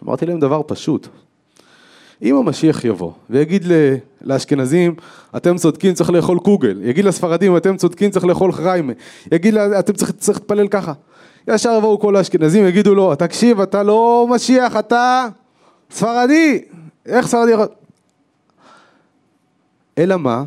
אמרתי 0.04 0.26
להם 0.26 0.40
דבר 0.40 0.62
פשוט. 0.66 1.08
אם 2.22 2.36
המשיח 2.36 2.84
יבוא 2.84 3.12
ויגיד 3.30 3.64
לאשכנזים, 4.22 4.94
אתם 5.36 5.56
צודקים, 5.56 5.94
צריך 5.94 6.10
לאכול 6.10 6.38
קוגל, 6.38 6.80
יגיד 6.82 7.04
לספרדים, 7.04 7.56
אתם 7.56 7.76
צודקים, 7.76 8.10
צריך 8.10 8.24
לאכול 8.24 8.52
חריימה, 8.52 8.92
יגיד, 9.32 9.56
אתם 9.56 9.92
צריך, 9.92 10.10
צריך 10.10 10.38
להתפלל 10.38 10.68
ככה. 10.68 10.92
ישר 11.48 11.74
יבואו 11.78 12.00
כל 12.00 12.16
האשכנזים, 12.16 12.66
יגידו 12.66 12.94
לו, 12.94 13.14
תקשיב, 13.14 13.60
אתה 13.60 13.82
לא 13.82 14.26
משיח, 14.30 14.76
אתה 14.76 15.28
ספרדי, 15.90 16.64
איך 17.06 17.26
ספרדי 17.26 17.52
יכול... 17.52 17.66
אלא 19.98 20.16
מה? 20.16 20.44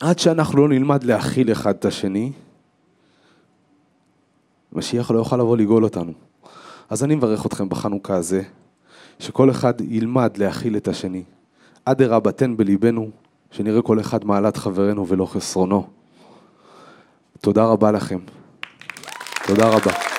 עד 0.00 0.18
שאנחנו 0.18 0.58
לא 0.58 0.68
נלמד 0.68 1.04
להכיל 1.04 1.52
אחד 1.52 1.74
את 1.74 1.84
השני, 1.84 2.32
משיח 4.72 5.10
לא 5.10 5.18
יוכל 5.18 5.36
לבוא 5.36 5.56
לגאול 5.56 5.84
אותנו. 5.84 6.12
אז 6.90 7.04
אני 7.04 7.14
מברך 7.14 7.46
אתכם 7.46 7.68
בחנוכה 7.68 8.14
הזה, 8.16 8.42
שכל 9.18 9.50
אחד 9.50 9.80
ילמד 9.80 10.36
להכיל 10.36 10.76
את 10.76 10.88
השני. 10.88 11.22
אדרבה 11.84 12.32
תן 12.32 12.56
בליבנו, 12.56 13.10
שנראה 13.50 13.82
כל 13.82 14.00
אחד 14.00 14.24
מעלת 14.24 14.56
חברנו 14.56 15.08
ולא 15.08 15.26
חסרונו. 15.26 15.86
תודה 17.40 17.64
רבה 17.64 17.90
לכם. 17.90 18.18
תודה 19.46 19.68
רבה. 19.68 20.11